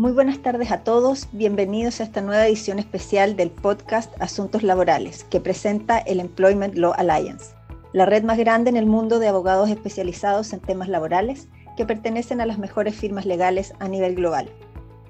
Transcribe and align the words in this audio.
Muy 0.00 0.12
buenas 0.12 0.38
tardes 0.38 0.72
a 0.72 0.82
todos, 0.82 1.28
bienvenidos 1.30 2.00
a 2.00 2.04
esta 2.04 2.22
nueva 2.22 2.46
edición 2.46 2.78
especial 2.78 3.36
del 3.36 3.50
podcast 3.50 4.10
Asuntos 4.18 4.62
Laborales 4.62 5.24
que 5.24 5.42
presenta 5.42 5.98
el 5.98 6.20
Employment 6.20 6.74
Law 6.74 6.94
Alliance, 6.96 7.54
la 7.92 8.06
red 8.06 8.22
más 8.22 8.38
grande 8.38 8.70
en 8.70 8.78
el 8.78 8.86
mundo 8.86 9.18
de 9.18 9.28
abogados 9.28 9.68
especializados 9.68 10.54
en 10.54 10.60
temas 10.60 10.88
laborales 10.88 11.48
que 11.76 11.84
pertenecen 11.84 12.40
a 12.40 12.46
las 12.46 12.56
mejores 12.56 12.94
firmas 12.94 13.26
legales 13.26 13.74
a 13.78 13.88
nivel 13.88 14.14
global. 14.14 14.48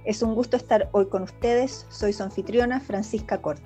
Es 0.05 0.23
un 0.23 0.35
gusto 0.35 0.57
estar 0.57 0.89
hoy 0.91 1.07
con 1.07 1.23
ustedes, 1.23 1.87
soy 1.89 2.13
su 2.13 2.25
anfitriona 2.25 2.81
Francisca 2.81 3.41
Corte. 3.41 3.63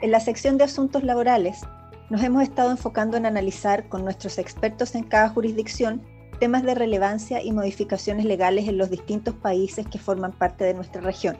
En 0.00 0.10
la 0.10 0.20
sección 0.20 0.56
de 0.56 0.64
Asuntos 0.64 1.04
Laborales 1.04 1.60
nos 2.08 2.22
hemos 2.22 2.44
estado 2.44 2.70
enfocando 2.70 3.18
en 3.18 3.26
analizar 3.26 3.90
con 3.90 4.04
nuestros 4.04 4.38
expertos 4.38 4.94
en 4.94 5.04
cada 5.04 5.28
jurisdicción 5.28 6.00
temas 6.40 6.62
de 6.62 6.74
relevancia 6.74 7.42
y 7.42 7.52
modificaciones 7.52 8.24
legales 8.24 8.66
en 8.66 8.78
los 8.78 8.90
distintos 8.90 9.34
países 9.34 9.86
que 9.86 9.98
forman 9.98 10.32
parte 10.32 10.64
de 10.64 10.74
nuestra 10.74 11.02
región, 11.02 11.36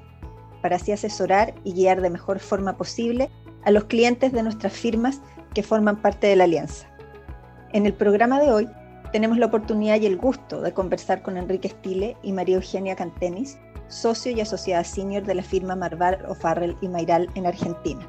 para 0.62 0.76
así 0.76 0.92
asesorar 0.92 1.54
y 1.64 1.72
guiar 1.72 2.02
de 2.02 2.10
mejor 2.10 2.38
forma 2.38 2.76
posible 2.76 3.30
a 3.64 3.70
los 3.70 3.84
clientes 3.84 4.30
de 4.30 4.42
nuestras 4.42 4.74
firmas 4.74 5.20
que 5.54 5.62
forman 5.62 6.00
parte 6.00 6.26
de 6.26 6.36
la 6.36 6.44
alianza. 6.44 6.86
En 7.72 7.86
el 7.86 7.94
programa 7.94 8.40
de 8.40 8.52
hoy 8.52 8.68
tenemos 9.10 9.38
la 9.38 9.46
oportunidad 9.46 9.98
y 10.00 10.06
el 10.06 10.18
gusto 10.18 10.60
de 10.60 10.72
conversar 10.72 11.22
con 11.22 11.38
Enrique 11.38 11.70
Stile 11.70 12.16
y 12.22 12.32
María 12.32 12.56
Eugenia 12.56 12.94
Cantenis, 12.94 13.58
socio 13.88 14.32
y 14.32 14.40
asociada 14.40 14.84
senior 14.84 15.24
de 15.24 15.34
la 15.34 15.42
firma 15.42 15.74
Marval 15.76 16.24
O'Farrell 16.28 16.76
y 16.80 16.88
Mayral 16.88 17.28
en 17.34 17.46
Argentina. 17.46 18.06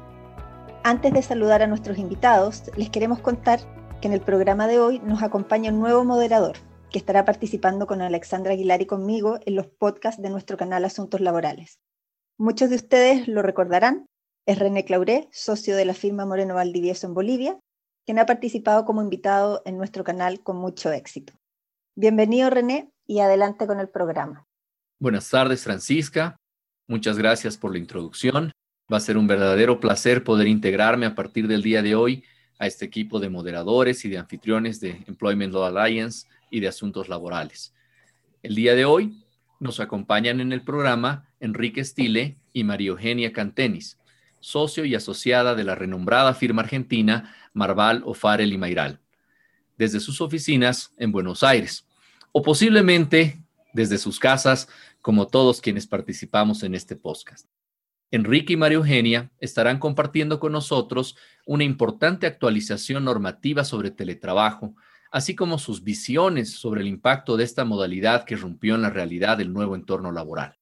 Antes 0.84 1.12
de 1.12 1.22
saludar 1.22 1.62
a 1.62 1.66
nuestros 1.66 1.98
invitados, 1.98 2.70
les 2.76 2.90
queremos 2.90 3.20
contar 3.20 3.60
que 4.00 4.08
en 4.08 4.14
el 4.14 4.20
programa 4.20 4.66
de 4.66 4.78
hoy 4.78 5.00
nos 5.00 5.22
acompaña 5.22 5.72
un 5.72 5.80
nuevo 5.80 6.04
moderador, 6.04 6.56
que 6.92 6.98
estará 6.98 7.24
participando 7.24 7.86
con 7.86 8.02
Alexandra 8.02 8.52
Aguilar 8.52 8.82
y 8.82 8.86
conmigo 8.86 9.40
en 9.46 9.56
los 9.56 9.66
podcasts 9.66 10.22
de 10.22 10.28
nuestro 10.28 10.56
canal 10.56 10.84
Asuntos 10.84 11.20
Laborales. 11.20 11.80
Muchos 12.38 12.70
de 12.70 12.76
ustedes 12.76 13.28
lo 13.28 13.42
recordarán, 13.42 14.06
es 14.46 14.58
René 14.58 14.84
Clauré, 14.84 15.28
socio 15.32 15.74
de 15.74 15.86
la 15.86 15.94
firma 15.94 16.26
Moreno 16.26 16.54
Valdivieso 16.54 17.06
en 17.06 17.14
Bolivia, 17.14 17.58
quien 18.04 18.18
ha 18.18 18.26
participado 18.26 18.84
como 18.84 19.00
invitado 19.00 19.62
en 19.64 19.78
nuestro 19.78 20.04
canal 20.04 20.42
con 20.42 20.56
mucho 20.56 20.92
éxito. 20.92 21.32
Bienvenido 21.96 22.50
René 22.50 22.90
y 23.06 23.20
adelante 23.20 23.66
con 23.66 23.80
el 23.80 23.88
programa. 23.88 24.46
Buenas 25.00 25.28
tardes 25.30 25.64
Francisca, 25.64 26.36
muchas 26.88 27.16
gracias 27.16 27.56
por 27.56 27.72
la 27.72 27.78
introducción. 27.78 28.52
Va 28.92 28.98
a 28.98 29.00
ser 29.00 29.16
un 29.16 29.26
verdadero 29.26 29.80
placer 29.80 30.24
poder 30.24 30.46
integrarme 30.46 31.06
a 31.06 31.14
partir 31.14 31.48
del 31.48 31.62
día 31.62 31.80
de 31.80 31.94
hoy 31.94 32.24
a 32.58 32.66
este 32.66 32.84
equipo 32.84 33.18
de 33.18 33.30
moderadores 33.30 34.04
y 34.04 34.10
de 34.10 34.18
anfitriones 34.18 34.78
de 34.80 35.02
Employment 35.06 35.54
Law 35.54 35.64
Alliance 35.64 36.26
y 36.52 36.60
de 36.60 36.68
Asuntos 36.68 37.08
Laborales. 37.08 37.74
El 38.42 38.54
día 38.54 38.76
de 38.76 38.84
hoy 38.84 39.24
nos 39.58 39.80
acompañan 39.80 40.40
en 40.40 40.52
el 40.52 40.62
programa 40.62 41.26
Enrique 41.40 41.82
Stile 41.84 42.36
y 42.52 42.62
María 42.62 42.90
Eugenia 42.90 43.32
Cantenis, 43.32 43.98
socio 44.38 44.84
y 44.84 44.94
asociada 44.94 45.54
de 45.54 45.64
la 45.64 45.74
renombrada 45.74 46.34
firma 46.34 46.62
argentina 46.62 47.34
Marval, 47.54 48.02
O'Farrell 48.04 48.52
y 48.52 48.58
Mayral, 48.58 49.00
desde 49.78 49.98
sus 49.98 50.20
oficinas 50.20 50.92
en 50.98 51.10
Buenos 51.10 51.42
Aires, 51.42 51.86
o 52.32 52.42
posiblemente 52.42 53.40
desde 53.72 53.98
sus 53.98 54.18
casas, 54.18 54.68
como 55.00 55.26
todos 55.26 55.60
quienes 55.60 55.86
participamos 55.86 56.62
en 56.62 56.74
este 56.74 56.94
podcast. 56.94 57.48
Enrique 58.10 58.52
y 58.52 58.56
María 58.56 58.76
Eugenia 58.76 59.30
estarán 59.40 59.78
compartiendo 59.78 60.38
con 60.38 60.52
nosotros 60.52 61.16
una 61.46 61.64
importante 61.64 62.26
actualización 62.26 63.04
normativa 63.04 63.64
sobre 63.64 63.90
teletrabajo 63.90 64.76
así 65.12 65.36
como 65.36 65.58
sus 65.58 65.84
visiones 65.84 66.50
sobre 66.50 66.80
el 66.80 66.88
impacto 66.88 67.36
de 67.36 67.44
esta 67.44 67.66
modalidad 67.66 68.24
que 68.24 68.34
rompió 68.34 68.74
en 68.74 68.82
la 68.82 68.90
realidad 68.90 69.36
del 69.36 69.52
nuevo 69.52 69.76
entorno 69.76 70.10
laboral. 70.10 70.58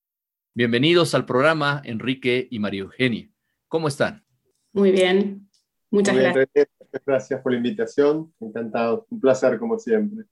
Bienvenidos 0.54 1.14
al 1.14 1.24
programa, 1.24 1.80
Enrique 1.84 2.48
y 2.50 2.58
María 2.58 2.80
Eugenia. 2.80 3.30
¿Cómo 3.68 3.86
están? 3.86 4.24
Muy 4.72 4.90
bien, 4.90 5.48
muchas 5.90 6.16
gracias. 6.16 6.68
Gracias 7.06 7.40
por 7.40 7.52
la 7.52 7.58
invitación, 7.58 8.34
encantado, 8.40 9.06
un 9.10 9.20
placer 9.20 9.56
como 9.60 9.78
siempre. 9.78 10.24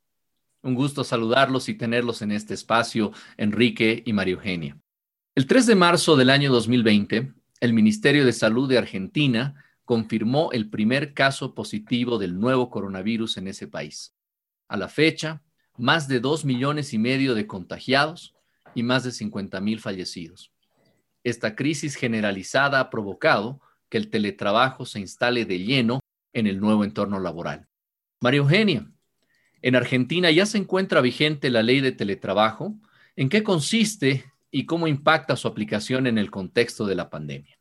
Un 0.63 0.75
gusto 0.75 1.05
saludarlos 1.05 1.69
y 1.69 1.75
tenerlos 1.75 2.21
en 2.21 2.33
este 2.33 2.55
espacio, 2.55 3.13
Enrique 3.37 4.03
y 4.05 4.13
María 4.13 4.35
Eugenia. 4.35 4.77
El 5.37 5.47
3 5.47 5.67
de 5.67 5.77
marzo 5.77 6.17
del 6.17 6.31
año 6.31 6.51
2020, 6.51 7.33
el 7.61 7.73
Ministerio 7.73 8.27
de 8.27 8.33
Salud 8.33 8.69
de 8.69 8.79
Argentina 8.79 9.65
confirmó 9.89 10.51
el 10.53 10.69
primer 10.69 11.15
caso 11.15 11.55
positivo 11.55 12.19
del 12.19 12.39
nuevo 12.39 12.69
coronavirus 12.69 13.39
en 13.39 13.49
ese 13.49 13.67
país. 13.67 14.15
A 14.69 14.77
la 14.77 14.87
fecha, 14.87 15.43
más 15.79 16.09
de 16.09 16.21
dos 16.21 16.45
millones 16.45 16.93
y 16.93 16.99
medio 16.99 17.35
de 17.35 17.47
contagiados 17.47 18.35
y 18.75 18.83
más 18.83 19.03
de 19.03 19.13
50 19.13 19.63
mil 19.63 19.81
fallecidos. 19.81 20.53
Esta 21.25 21.57
crisis 21.57 21.95
generalizada 21.95 22.81
ha 22.81 22.91
provocado 22.91 23.63
que 23.89 23.97
el 23.97 24.11
teletrabajo 24.11 24.85
se 24.85 25.01
instale 25.01 25.47
de 25.47 25.61
lleno 25.61 26.01
en 26.35 26.47
el 26.47 26.61
nuevo 26.61 26.85
entorno 26.85 27.19
laboral. 27.19 27.67
María 28.21 28.41
Eugenia, 28.41 28.91
en 29.63 29.75
Argentina 29.75 30.31
ya 30.31 30.45
se 30.45 30.59
encuentra 30.59 31.01
vigente 31.01 31.49
la 31.49 31.63
ley 31.63 31.81
de 31.81 31.93
teletrabajo. 31.93 32.75
¿En 33.17 33.31
qué 33.31 33.43
consiste 33.43 34.31
y 34.51 34.67
cómo 34.67 34.87
impacta 34.87 35.35
su 35.35 35.49
aplicación 35.49 36.07
en 36.07 36.19
el 36.19 36.31
contexto 36.31 36.85
de 36.85 36.95
la 36.95 37.09
pandemia? 37.09 37.58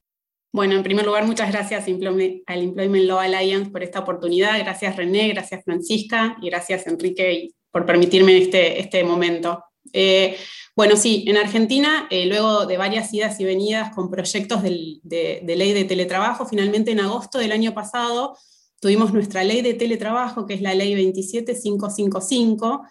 Bueno, 0.58 0.74
en 0.76 0.82
primer 0.82 1.06
lugar, 1.06 1.24
muchas 1.24 1.52
gracias 1.52 1.84
al 1.84 2.64
Employment 2.64 3.06
Law 3.06 3.20
Alliance 3.20 3.70
por 3.70 3.84
esta 3.84 4.00
oportunidad. 4.00 4.58
Gracias 4.58 4.96
René, 4.96 5.28
gracias 5.28 5.64
Francisca 5.64 6.36
y 6.42 6.50
gracias 6.50 6.88
Enrique 6.88 7.50
por 7.70 7.86
permitirme 7.86 8.36
este, 8.40 8.82
este 8.82 9.04
momento. 9.04 9.64
Eh, 9.94 10.36
bueno, 10.76 10.96
sí, 10.96 11.26
en 11.28 11.38
Argentina, 11.38 12.08
eh, 12.10 12.26
luego 12.26 12.66
de 12.66 12.76
varias 12.76 13.14
idas 13.14 13.40
y 13.40 13.46
venidas 13.46 13.94
con 13.94 14.10
proyectos 14.10 14.64
de, 14.64 15.00
de 15.04 15.56
ley 15.56 15.74
de 15.74 15.84
teletrabajo, 15.84 16.48
finalmente 16.48 16.90
en 16.90 17.02
agosto 17.02 17.38
del 17.38 17.52
año 17.52 17.76
pasado 17.76 18.36
tuvimos 18.80 19.14
nuestra 19.14 19.44
ley 19.44 19.62
de 19.62 19.76
teletrabajo, 19.76 20.48
que 20.48 20.56
es 20.56 20.62
la 20.62 20.74
ley 20.74 20.96
27555, 20.96 22.82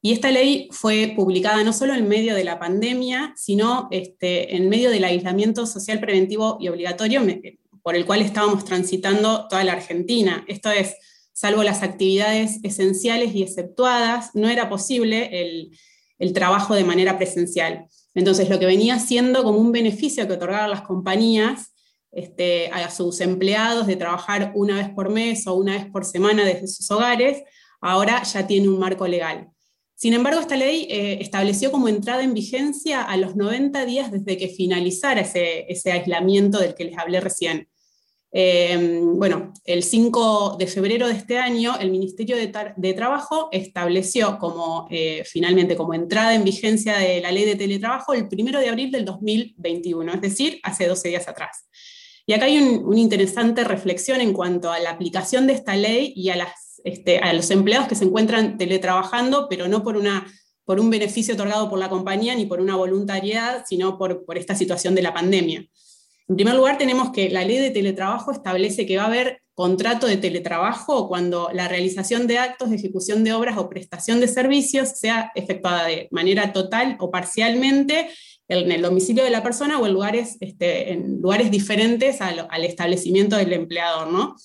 y 0.00 0.12
esta 0.12 0.30
ley 0.30 0.68
fue 0.70 1.12
publicada 1.16 1.64
no 1.64 1.72
solo 1.72 1.94
en 1.94 2.08
medio 2.08 2.34
de 2.34 2.44
la 2.44 2.58
pandemia, 2.58 3.32
sino 3.36 3.88
este, 3.90 4.54
en 4.54 4.68
medio 4.68 4.90
del 4.90 5.04
aislamiento 5.04 5.66
social 5.66 5.98
preventivo 5.98 6.56
y 6.60 6.68
obligatorio 6.68 7.20
por 7.82 7.96
el 7.96 8.06
cual 8.06 8.22
estábamos 8.22 8.64
transitando 8.64 9.48
toda 9.48 9.64
la 9.64 9.72
Argentina. 9.72 10.44
Esto 10.46 10.70
es, 10.70 10.94
salvo 11.32 11.64
las 11.64 11.82
actividades 11.82 12.60
esenciales 12.62 13.34
y 13.34 13.42
exceptuadas, 13.42 14.30
no 14.34 14.48
era 14.48 14.68
posible 14.68 15.30
el, 15.32 15.72
trabajo 16.32 16.74
de 16.74 16.84
manera 16.84 17.16
presencial. 17.16 17.86
Entonces, 18.14 18.48
lo 18.48 18.58
que 18.58 18.66
venía 18.66 18.98
siendo 18.98 19.42
como 19.42 19.58
un 19.58 19.72
beneficio 19.72 20.26
que 20.26 20.34
otorgaban 20.34 20.70
las 20.70 20.82
compañías 20.82 21.72
este, 22.10 22.68
a 22.72 22.90
sus 22.90 23.20
empleados 23.20 23.86
de 23.86 23.96
trabajar 23.96 24.52
una 24.54 24.76
vez 24.76 24.90
por 24.90 25.10
mes 25.10 25.46
o 25.46 25.54
una 25.54 25.74
vez 25.74 25.86
por 25.86 26.04
semana 26.04 26.44
desde 26.44 26.66
sus 26.66 26.90
hogares, 26.90 27.42
ahora 27.80 28.22
ya 28.24 28.46
tiene 28.46 28.68
un 28.68 28.78
marco 28.78 29.06
legal. 29.06 29.48
Sin 29.98 30.14
embargo, 30.14 30.38
esta 30.38 30.54
ley 30.54 30.86
eh, 30.88 31.18
estableció 31.20 31.72
como 31.72 31.88
entrada 31.88 32.22
en 32.22 32.32
vigencia 32.32 33.02
a 33.02 33.16
los 33.16 33.34
90 33.34 33.84
días 33.84 34.12
desde 34.12 34.36
que 34.36 34.46
finalizara 34.46 35.22
ese, 35.22 35.90
aislamiento 35.90 36.60
del 36.60 36.76
que 36.76 36.84
les 36.84 36.96
hablé 36.96 37.18
recién. 37.20 37.68
Em, 38.30 39.18
bueno, 39.18 39.52
el 39.64 39.82
5 39.82 40.54
de 40.56 40.68
febrero 40.68 41.08
de 41.08 41.14
este 41.14 41.38
año, 41.38 41.76
el 41.80 41.90
Ministerio 41.90 42.36
de, 42.36 42.92
Trabajo 42.94 43.48
estableció 43.50 44.38
como, 44.38 44.86
eh, 44.88 45.24
finalmente 45.26 45.76
como 45.76 45.94
entrada 45.94 46.32
en 46.32 46.44
vigencia 46.44 46.96
de 46.96 47.20
la 47.20 47.32
ley 47.32 47.44
de 47.44 47.56
teletrabajo 47.56 48.14
el 48.14 48.28
1 48.30 48.60
de 48.60 48.68
abril 48.68 48.92
del 48.92 49.04
2021, 49.04 50.14
es 50.14 50.20
decir, 50.20 50.60
hace 50.62 50.86
12 50.86 51.08
días 51.08 51.26
atrás. 51.26 51.66
Y 52.28 52.34
acá 52.34 52.44
hay 52.44 52.58
una 52.58 53.00
interesante 53.00 53.64
reflexión 53.64 54.20
en 54.20 54.34
cuanto 54.34 54.70
a 54.70 54.78
la 54.78 54.90
aplicación 54.90 55.46
de 55.46 55.54
esta 55.54 55.74
ley 55.76 56.12
y 56.14 56.28
a 56.28 56.46
este, 56.84 57.22
los 57.32 57.50
empleados 57.50 57.88
que 57.88 57.94
se 57.94 58.04
encuentran 58.04 58.58
teletrabajando, 58.58 59.46
pero 59.48 59.66
no 59.66 59.82
por 59.82 59.96
un 60.78 60.90
beneficio 60.90 61.32
otorgado 61.32 61.70
por 61.70 61.78
la 61.78 61.88
compañía 61.88 62.34
ni 62.34 62.44
por 62.44 62.60
una 62.60 62.76
voluntariedad, 62.76 63.64
sino 63.66 63.96
por, 63.96 64.26
por 64.26 64.36
esta 64.36 64.54
situación 64.54 64.94
de 64.94 65.00
la 65.00 65.14
pandemia. 65.14 65.66
En 66.28 66.36
primer 66.36 66.54
lugar, 66.54 66.76
tenemos 66.76 67.12
que 67.12 67.30
la 67.30 67.46
ley 67.46 67.56
de 67.56 67.70
teletrabajo 67.70 68.30
establece 68.30 68.84
que 68.84 68.98
va 68.98 69.04
a 69.04 69.06
haber 69.06 69.40
contrato 69.54 70.06
de 70.06 70.18
teletrabajo 70.18 71.08
cuando 71.08 71.48
la 71.54 71.66
realización 71.66 72.26
de 72.26 72.38
actos 72.38 72.68
de 72.68 72.76
ejecución 72.76 73.24
de 73.24 73.32
obras 73.32 73.56
o 73.56 73.70
prestación 73.70 74.20
de 74.20 74.28
servicios 74.28 74.90
sea 74.90 75.32
efectuada 75.34 75.86
de 75.86 76.08
manera 76.10 76.52
total 76.52 76.98
o 77.00 77.10
parcialmente 77.10 78.10
en 78.48 78.72
el 78.72 78.82
domicilio 78.82 79.24
de 79.24 79.30
la 79.30 79.42
persona 79.42 79.78
o 79.78 79.86
en 79.86 79.92
lugares, 79.92 80.38
este, 80.40 80.92
en 80.92 81.20
lugares 81.20 81.50
diferentes 81.50 82.20
al, 82.20 82.64
establecimiento 82.64 83.36
del 83.36 83.52
empleador, 83.52 84.10
¿no? 84.10 84.36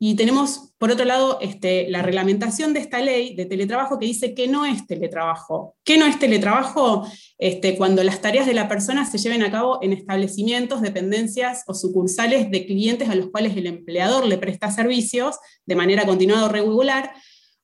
Y 0.00 0.14
tenemos, 0.14 0.72
por 0.78 0.92
otro 0.92 1.04
lado, 1.04 1.38
este, 1.40 1.90
la 1.90 2.02
reglamentación 2.02 2.72
de 2.72 2.78
esta 2.78 3.00
ley 3.00 3.34
de 3.34 3.46
teletrabajo 3.46 3.98
que 3.98 4.06
dice 4.06 4.32
que 4.32 4.46
no 4.46 4.64
es 4.64 4.86
teletrabajo. 4.86 5.74
¿Qué 5.82 5.98
no 5.98 6.06
es 6.06 6.20
teletrabajo? 6.20 7.04
Este, 7.36 7.76
cuando 7.76 8.04
las 8.04 8.20
tareas 8.20 8.46
de 8.46 8.54
la 8.54 8.68
persona 8.68 9.04
se 9.04 9.18
lleven 9.18 9.42
a 9.42 9.50
cabo 9.50 9.80
en 9.82 9.92
establecimientos, 9.92 10.82
dependencias 10.82 11.64
o 11.66 11.74
sucursales 11.74 12.48
de 12.52 12.64
clientes 12.64 13.08
a 13.08 13.16
los 13.16 13.30
cuales 13.30 13.56
el 13.56 13.66
empleador 13.66 14.24
le 14.24 14.38
presta 14.38 14.70
servicios 14.70 15.36
de 15.66 15.74
manera 15.74 16.06
continuada 16.06 16.46
o 16.46 16.48
regular, 16.48 17.12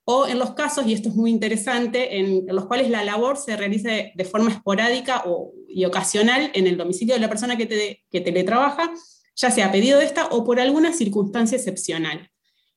o 0.07 0.27
en 0.27 0.39
los 0.39 0.53
casos, 0.53 0.87
y 0.87 0.93
esto 0.93 1.09
es 1.09 1.15
muy 1.15 1.31
interesante, 1.31 2.19
en, 2.19 2.47
los 2.47 2.67
cuales 2.67 2.91
la 2.91 3.05
labor 3.05 3.39
se 3.39 3.57
realice 3.57 4.13
de 4.15 4.25
forma 4.25 4.51
esporádica 4.51 5.23
o, 5.27 5.53
y 5.69 5.85
ocasional 5.87 6.51
en 6.55 6.67
el 6.67 6.77
domicilio 6.77 7.15
de 7.15 7.21
la 7.21 7.29
persona 7.29 7.57
que, 7.57 8.03
que 8.11 8.21
teletrabaja, 8.21 8.93
ya 9.37 9.51
sea 9.51 9.67
a 9.67 9.73
pedido 9.73 9.99
de 9.99 10.05
esta 10.05 10.27
o 10.27 10.45
por 10.45 10.61
alguna 10.61 10.93
circunstancia 10.93 11.57
excepcional. 11.57 12.31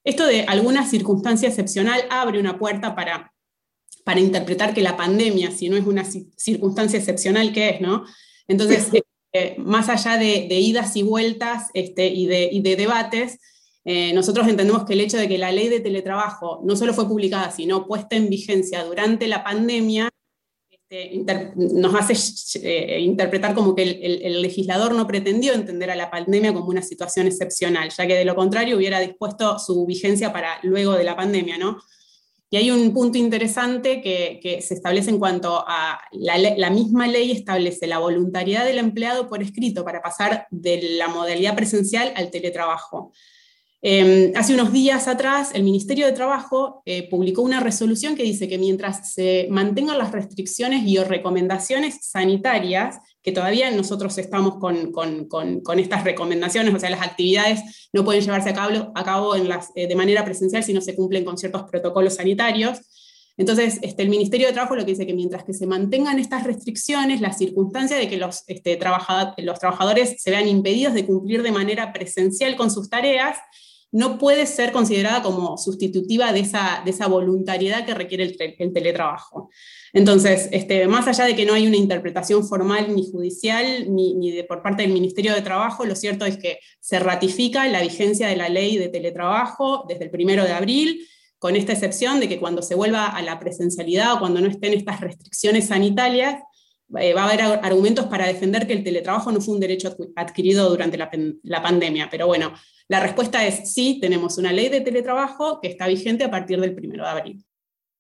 Esto 0.06 0.26
de 0.26 0.44
alguna 0.44 0.88
circunstancia 0.88 1.50
excepcional 1.50 2.02
abre 2.10 2.40
una 2.40 2.58
puerta 2.58 2.96
para, 2.96 3.34
para 4.06 4.22
interpretar 4.22 4.74
que 4.74 4.82
la 4.82 4.96
pandemia, 4.96 5.52
si 5.52 5.68
no 5.68 5.76
es 5.76 5.86
una 5.86 6.06
circunstancia 6.06 6.98
excepcional, 6.98 7.52
¿qué 7.52 7.72
es? 7.72 7.82
No? 7.82 8.06
Entonces, 8.48 8.88
eh, 9.34 9.56
más 9.58 9.90
allá 9.90 10.18
de, 10.18 10.48
idas 10.50 10.96
y 10.96 11.04
vueltas 11.04 11.70
este, 11.74 12.08
y, 12.08 12.26
de, 12.26 12.48
y 12.50 12.62
de 12.62 12.78
debates, 12.78 13.38
eh, 13.90 14.12
nosotros 14.12 14.46
entendemos 14.50 14.84
que 14.84 14.92
el 14.92 15.00
hecho 15.00 15.16
de 15.16 15.30
que 15.30 15.38
la 15.38 15.50
ley 15.50 15.70
de 15.70 15.80
teletrabajo 15.80 16.60
no 16.66 16.76
solo 16.76 16.94
fue 16.94 17.08
publicada, 17.08 17.52
sino 17.52 17.88
puesta 17.88 18.18
en 18.18 18.30
vigencia 18.30 18.84
durante 18.84 19.30
la 19.30 19.46
pandemia, 19.46 20.10
este, 20.90 21.54
nos 21.56 21.96
hace 21.96 22.14
eh, 22.68 23.00
interpretar 23.00 23.56
como 23.56 23.74
que 23.74 23.84
el, 23.84 24.42
legislador 24.42 24.94
no 24.94 25.08
pretendió 25.08 25.54
entender 25.54 25.90
a 25.90 25.96
la 25.96 26.12
pandemia 26.12 26.54
como 26.54 26.68
una 26.68 26.82
situación 26.82 27.28
excepcional, 27.28 27.90
ya 27.98 28.06
que 28.06 28.16
de 28.16 28.26
lo 28.26 28.36
contrario 28.36 28.76
hubiera 28.76 29.00
dispuesto 29.00 29.58
su 29.58 29.86
vigencia 29.86 30.34
para 30.34 30.60
luego 30.64 30.92
de 30.92 31.06
la 31.06 31.16
pandemia, 31.16 31.58
¿no? 31.58 31.78
Y 32.50 32.58
hay 32.58 32.72
un 32.72 32.94
punto 32.94 33.18
interesante 33.18 34.02
que, 34.02 34.60
se 34.62 34.74
establece 34.74 35.12
en 35.12 35.20
cuanto 35.20 35.64
a 35.66 36.02
la, 36.12 36.38
la, 36.38 36.70
misma 36.72 37.08
ley 37.08 37.32
establece 37.32 37.88
la 37.88 38.00
voluntariedad 38.00 38.66
del 38.66 38.80
empleado 38.80 39.30
por 39.30 39.42
escrito 39.42 39.86
para 39.86 40.02
pasar 40.02 40.46
de 40.52 40.96
la 40.98 41.08
modalidad 41.08 41.56
presencial 41.56 42.12
al 42.18 42.32
teletrabajo. 42.32 43.14
Em, 43.90 44.34
hace 44.36 44.54
unos 44.54 44.74
días 44.74 45.08
atrás, 45.08 45.52
el 45.54 45.64
Ministerio 45.64 46.08
de 46.08 46.12
Trabajo 46.12 46.82
eh, 46.84 47.08
publicó 47.10 47.42
una 47.42 47.62
resolución 47.62 48.18
que 48.18 48.24
dice 48.24 48.50
que 48.50 48.58
mientras 48.58 49.14
se 49.14 49.48
mantengan 49.50 49.98
las 49.98 50.12
restricciones 50.12 50.86
y 50.86 50.98
o 50.98 51.06
recomendaciones 51.06 52.00
sanitarias, 52.02 52.98
que 53.24 53.32
todavía 53.32 53.72
nosotros 53.72 54.18
estamos 54.18 54.58
con, 54.58 55.80
estas 55.80 56.04
recomendaciones, 56.04 56.74
o 56.74 56.80
sea, 56.80 56.90
las 56.90 57.02
actividades 57.02 57.90
no 57.94 58.04
pueden 58.04 58.24
llevarse 58.24 58.50
a 58.50 58.54
cabo, 58.54 59.36
eh, 59.38 59.88
de 59.88 59.96
manera 59.96 60.26
presencial 60.26 60.66
si 60.66 60.74
no 60.74 60.82
se 60.82 60.94
cumplen 60.94 61.24
con 61.24 61.38
ciertos 61.38 61.64
protocolos 61.64 62.16
sanitarios. 62.16 62.80
Entonces, 63.38 63.80
este, 63.84 64.04
el 64.04 64.10
Ministerio 64.10 64.48
de 64.48 64.54
Trabajo 64.54 64.76
lo 64.76 64.84
que 64.84 64.92
dice 64.92 65.08
que 65.08 65.14
mientras 65.14 65.46
que 65.46 65.54
se 65.54 65.66
mantengan 65.66 66.20
estas 66.20 66.44
restricciones, 66.44 67.22
la 67.22 67.32
circunstancia 67.32 67.96
de 67.96 68.10
que 68.10 68.18
los, 68.18 68.44
este, 68.48 68.78
los 69.38 69.60
trabajadores 69.60 70.22
se 70.22 70.30
vean 70.30 70.50
impedidos 70.50 70.94
de 70.94 71.06
cumplir 71.06 71.42
de 71.42 71.54
manera 71.54 71.94
presencial 71.94 72.58
con 72.58 72.70
sus 72.70 72.90
tareas, 72.90 73.38
no 73.92 74.18
puede 74.18 74.46
ser 74.46 74.72
considerada 74.72 75.24
como 75.24 75.58
sustitutiva 75.58 76.34
de 76.34 76.42
esa, 76.42 76.82
de 76.84 76.92
esa 76.92 77.08
voluntariedad 77.08 77.86
que 77.86 77.94
requiere 77.94 78.24
el, 78.24 78.74
teletrabajo. 78.74 79.50
Entonces, 79.94 80.50
este, 80.52 80.88
más 80.88 81.08
allá 81.08 81.26
de 81.26 81.36
que 81.36 81.46
no 81.46 81.54
hay 81.54 81.68
una 81.68 81.78
interpretación 81.78 82.46
formal 82.46 82.94
ni 82.94 83.10
judicial 83.10 83.94
ni, 83.94 84.44
por 84.44 84.62
parte 84.62 84.84
del 84.84 84.92
Ministerio 84.92 85.34
de 85.34 85.42
Trabajo, 85.42 85.86
lo 85.86 85.96
cierto 85.96 86.26
es 86.26 86.38
que 86.38 86.60
se 86.80 87.00
ratifica 87.00 87.68
la 87.68 87.82
vigencia 87.82 88.28
de 88.28 88.36
la 88.36 88.50
ley 88.50 88.78
de 88.78 88.90
teletrabajo 88.90 89.86
desde 89.88 90.06
el 90.06 90.12
primero 90.12 90.44
de 90.44 90.52
abril, 90.52 91.08
con 91.40 91.56
esta 91.56 91.72
excepción 91.72 92.20
de 92.20 92.28
que 92.28 92.40
cuando 92.40 92.62
se 92.62 92.76
vuelva 92.76 93.08
a 93.08 93.22
la 93.22 93.40
presencialidad 93.40 94.16
o 94.16 94.20
cuando 94.20 94.42
no 94.42 94.48
estén 94.48 94.74
estas 94.74 95.00
restricciones 95.00 95.68
sanitarias, 95.68 96.42
eh, 97.00 97.14
va 97.14 97.24
a 97.24 97.28
haber 97.28 97.42
argumentos 97.42 98.06
para 98.08 98.28
defender 98.28 98.66
que 98.66 98.74
el 98.74 98.84
teletrabajo 98.84 99.32
no 99.32 99.40
fue 99.40 99.54
un 99.54 99.60
derecho 99.60 99.96
adquirido 100.16 100.70
durante 100.70 100.98
la 100.98 101.62
pandemia. 101.62 102.08
Pero 102.10 102.28
bueno, 102.28 102.54
la 102.88 103.00
respuesta 103.02 103.46
es 103.46 103.74
sí, 103.74 104.00
tenemos 104.02 104.38
una 104.38 104.54
ley 104.54 104.70
de 104.70 104.82
teletrabajo 104.82 105.60
que 105.62 105.68
está 105.68 105.88
vigente 105.88 106.24
a 106.24 106.32
partir 106.32 106.60
del 106.60 106.76
1 106.78 107.04
de 107.04 107.10
abril. 107.10 107.46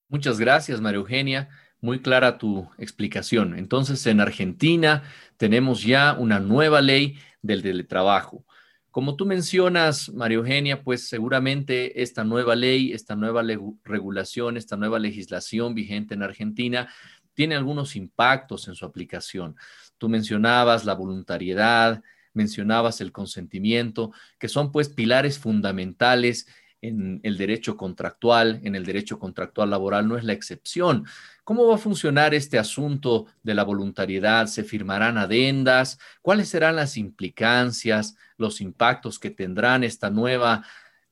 Muchas 0.07 0.39
gracias, 0.39 0.79
María 0.79 0.99
Eugenia. 0.99 1.49
Muy 1.81 2.01
clara 2.01 2.37
tu 2.37 2.67
explicación. 2.77 3.57
Entonces, 3.57 4.05
en 4.07 4.21
Argentina 4.21 5.03
tenemos 5.35 5.83
ya 5.83 6.13
una 6.13 6.39
nueva 6.39 6.81
ley 6.81 7.17
del 7.41 7.61
teletrabajo. 7.61 8.45
Como 8.89 9.15
tú 9.15 9.25
mencionas, 9.25 10.09
María 10.09 10.37
Eugenia, 10.37 10.81
pues 10.81 11.07
seguramente 11.07 12.01
esta 12.01 12.23
nueva 12.23 12.55
ley, 12.55 12.93
esta 12.93 13.15
nueva 13.15 13.43
regulación, 13.83 14.57
esta 14.57 14.75
nueva 14.75 14.97
legislación 14.97 15.75
vigente 15.75 16.15
en 16.15 16.23
Argentina 16.23 16.89
tiene 17.33 17.55
algunos 17.55 17.95
impactos 17.95 18.67
en 18.67 18.73
su 18.73 18.85
aplicación. 18.85 19.55
Tú 19.99 20.09
mencionabas 20.09 20.85
la 20.85 20.95
voluntariedad, 20.95 22.01
mencionabas 22.37 23.01
el 23.01 23.11
consentimiento, 23.11 24.11
que 24.39 24.47
son 24.47 24.71
pues 24.71 24.87
pilares 24.87 25.39
fundamentales 25.39 26.47
en 26.81 27.19
el 27.23 27.37
derecho 27.37 27.75
contractual, 27.75 28.61
en 28.63 28.75
el 28.75 28.85
derecho 28.85 29.17
contractual 29.17 29.71
laboral 29.71 30.07
no 30.07 30.17
es 30.17 30.23
la 30.23 30.33
excepción. 30.33 31.05
¿Cómo 31.43 31.67
va 31.67 31.75
a 31.75 31.79
funcionar 31.79 32.33
este 32.35 32.59
asunto 32.59 33.25
de 33.41 33.55
la 33.55 33.63
voluntariedad? 33.63 34.45
¿Se 34.47 34.63
firmarán 34.63 35.17
adendas? 35.17 35.97
¿Cuáles 36.21 36.49
serán 36.49 36.75
las 36.75 36.95
implicancias, 36.95 38.15
los 38.37 38.61
impactos 38.61 39.17
que 39.17 39.31
tendrán 39.31 39.83
esta 39.83 40.09
nueva 40.11 40.63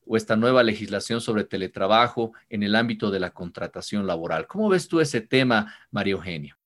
o 0.06 0.16
esta 0.16 0.36
nueva 0.36 0.62
legislación 0.62 1.20
sobre 1.20 1.42
teletrabajo 1.42 2.32
en 2.48 2.62
el 2.62 2.76
ámbito 2.76 3.10
de 3.10 3.20
la 3.20 3.30
contratación 3.30 4.06
laboral? 4.06 4.46
¿Cómo 4.46 4.68
ves 4.68 4.86
tú 4.86 5.00
ese 5.00 5.20
tema, 5.20 5.74
María 5.90 6.12
Eugenia? 6.12 6.56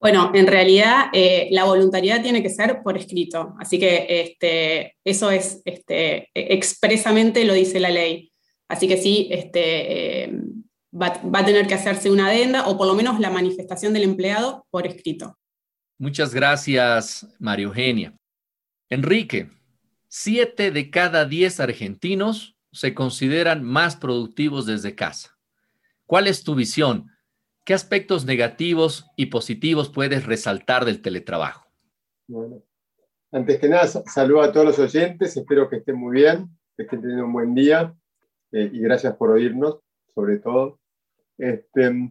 Bueno, 0.00 0.30
en 0.32 0.46
realidad 0.46 1.06
eh, 1.12 1.48
la 1.50 1.64
voluntariedad 1.64 2.22
tiene 2.22 2.42
que 2.42 2.50
ser 2.50 2.82
por 2.84 2.96
escrito, 2.96 3.54
así 3.58 3.80
que 3.80 4.06
este, 4.08 4.96
eso 5.04 5.30
es 5.30 5.60
este, 5.64 6.30
expresamente 6.34 7.44
lo 7.44 7.52
dice 7.52 7.80
la 7.80 7.90
ley. 7.90 8.32
Así 8.68 8.86
que 8.86 8.96
sí, 8.96 9.28
este, 9.30 10.24
eh, 10.24 10.32
va, 10.92 11.20
va, 11.34 11.40
a 11.40 11.44
tener 11.44 11.66
que 11.66 11.74
hacerse 11.74 12.10
una 12.10 12.28
adenda 12.28 12.68
o 12.68 12.76
por 12.76 12.86
lo 12.86 12.94
menos 12.94 13.18
la 13.18 13.30
manifestación 13.30 13.92
del 13.92 14.04
empleado 14.04 14.66
por 14.70 14.86
escrito. 14.86 15.36
Muchas 15.98 16.32
gracias, 16.32 17.26
María 17.40 17.64
Eugenia. 17.64 18.14
Enrique, 18.88 19.50
siete 20.06 20.70
de 20.70 20.90
cada 20.90 21.24
diez 21.24 21.58
argentinos 21.58 22.56
se 22.72 22.94
consideran 22.94 23.64
más 23.64 23.96
productivos 23.96 24.64
desde 24.66 24.94
casa. 24.94 25.36
¿Cuál 26.06 26.26
es 26.28 26.44
tu 26.44 26.54
visión? 26.54 27.10
¿Qué 27.68 27.74
aspectos 27.74 28.24
negativos 28.24 29.10
y 29.14 29.26
positivos 29.26 29.90
puedes 29.90 30.24
resaltar 30.24 30.86
del 30.86 31.02
teletrabajo? 31.02 31.70
Bueno, 32.26 32.62
antes 33.30 33.60
que 33.60 33.68
nada, 33.68 33.86
saludo 33.86 34.40
a 34.40 34.50
todos 34.50 34.64
los 34.64 34.78
oyentes, 34.78 35.36
espero 35.36 35.68
que 35.68 35.76
estén 35.76 35.96
muy 35.96 36.16
bien, 36.16 36.48
que 36.74 36.84
estén 36.84 37.02
teniendo 37.02 37.26
un 37.26 37.32
buen 37.34 37.54
día 37.54 37.94
eh, 38.52 38.70
y 38.72 38.80
gracias 38.80 39.14
por 39.16 39.32
oírnos, 39.32 39.80
sobre 40.14 40.38
todo. 40.38 40.80
Este, 41.36 42.10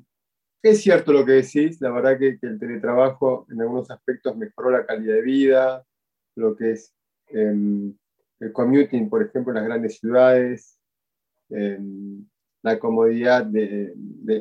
es 0.62 0.80
cierto 0.80 1.12
lo 1.12 1.25
que 1.25 1.31
decís, 1.31 1.81
la 1.81 1.89
verdad 1.89 2.19
que, 2.19 2.38
el 2.39 2.59
teletrabajo 2.59 3.48
en 3.50 3.59
algunos 3.59 3.90
aspectos 3.90 4.37
mejoró 4.37 4.69
la 4.69 4.85
calidad 4.85 5.16
de 5.16 5.21
vida, 5.23 5.87
lo 6.35 6.56
que 6.56 6.73
es 6.73 6.94
em, 7.30 7.97
el 8.40 8.52
commuting, 8.52 9.09
por 9.09 9.23
ejemplo, 9.23 9.54
en 9.54 9.56
las 9.56 9.66
grandes 9.66 9.97
ciudades, 9.97 10.80
em, 11.49 12.28
la 12.68 12.80
comodidad 12.80 13.45
de, 13.45 13.94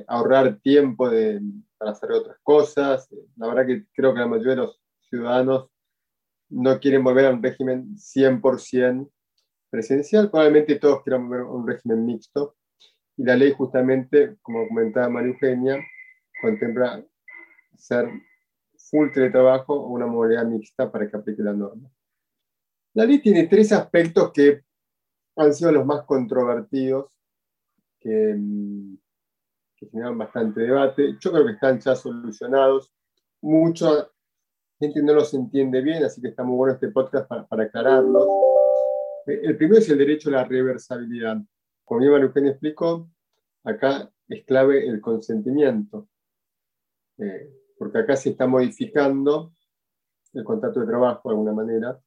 ahorrar 0.09 0.59
tiempo 0.61 1.09
para 1.79 1.93
hacer 1.93 2.11
otras 2.11 2.37
cosas. 2.43 3.09
La 3.37 3.47
verdad 3.47 3.67
que 3.67 3.87
creo 3.95 4.13
que 4.13 4.21
la 4.21 4.27
mayoría 4.27 4.57
de 4.57 4.63
los 4.63 4.81
ciudadanos 5.09 5.71
no 6.49 6.79
quieren 6.81 7.05
volver 7.05 7.27
a 7.27 7.31
un 7.31 7.43
régimen 7.43 7.97
100% 7.97 9.09
presencial, 9.71 10.31
probablemente 10.31 10.77
todos 10.77 11.03
quieran 11.03 11.29
volver 11.29 11.47
a 11.47 11.51
un 11.51 11.67
régimen 11.67 12.05
mixto. 12.05 12.57
Y 13.17 13.25
la 13.25 13.37
ley 13.37 13.53
justamente, 13.53 14.37
como 14.43 14.67
comentaba 14.69 15.09
María 15.09 15.33
Eugenia, 15.33 15.79
contempla 16.43 17.03
ser 17.77 18.09
full 18.77 19.11
teletrabajo 19.13 19.75
o 19.75 19.89
una 19.89 20.07
modalidad 20.07 20.47
mixta 20.47 20.91
para 20.91 21.09
que 21.09 21.17
aplique 21.17 21.43
la 21.43 21.53
norma. 21.53 21.89
La 22.95 23.05
ley 23.05 23.21
tiene 23.21 23.47
tres 23.47 23.73
aspectos 23.73 24.33
que 24.33 24.63
han 25.37 25.55
sido 25.55 25.71
los 25.73 25.87
más 25.87 26.03
controvertidos 26.05 27.07
que, 28.07 29.89
generan 29.91 30.17
bastante 30.17 30.61
debate. 30.61 31.17
Yo 31.21 31.33
creo 31.33 31.45
que 31.45 31.53
están 31.53 31.79
ya 31.81 31.95
solucionados. 31.95 32.93
Mucha 33.43 34.09
gente 34.79 35.03
no 35.03 35.15
los 35.15 35.35
entiende 35.35 35.81
bien, 35.81 36.05
así 36.05 36.21
que 36.21 36.29
está 36.29 36.43
muy 36.43 36.57
bueno 36.57 36.75
este 36.75 36.89
podcast 36.89 37.29
para, 37.29 37.47
para 37.47 37.65
aclararlos. 37.65 38.27
El 39.27 39.57
primero 39.57 39.79
es 39.79 39.89
el 39.89 39.99
derecho 39.99 40.29
a 40.29 40.33
la 40.33 40.45
reversibilidad. 40.45 41.37
Como 41.85 42.01
bien 42.01 42.23
Eugenia 42.23 42.53
explicó, 42.53 43.09
acá 43.65 44.11
es 44.29 44.45
clave 44.45 44.87
el 44.89 45.01
consentimiento, 45.01 46.09
eh, 47.19 47.51
porque 47.79 47.99
acá 47.99 48.17
se 48.17 48.31
está 48.31 48.47
modificando 48.47 49.53
el 50.33 50.45
contrato 50.45 50.81
de 50.81 50.87
trabajo 50.87 51.29
de 51.29 51.35
alguna 51.35 51.53
manera, 51.53 52.01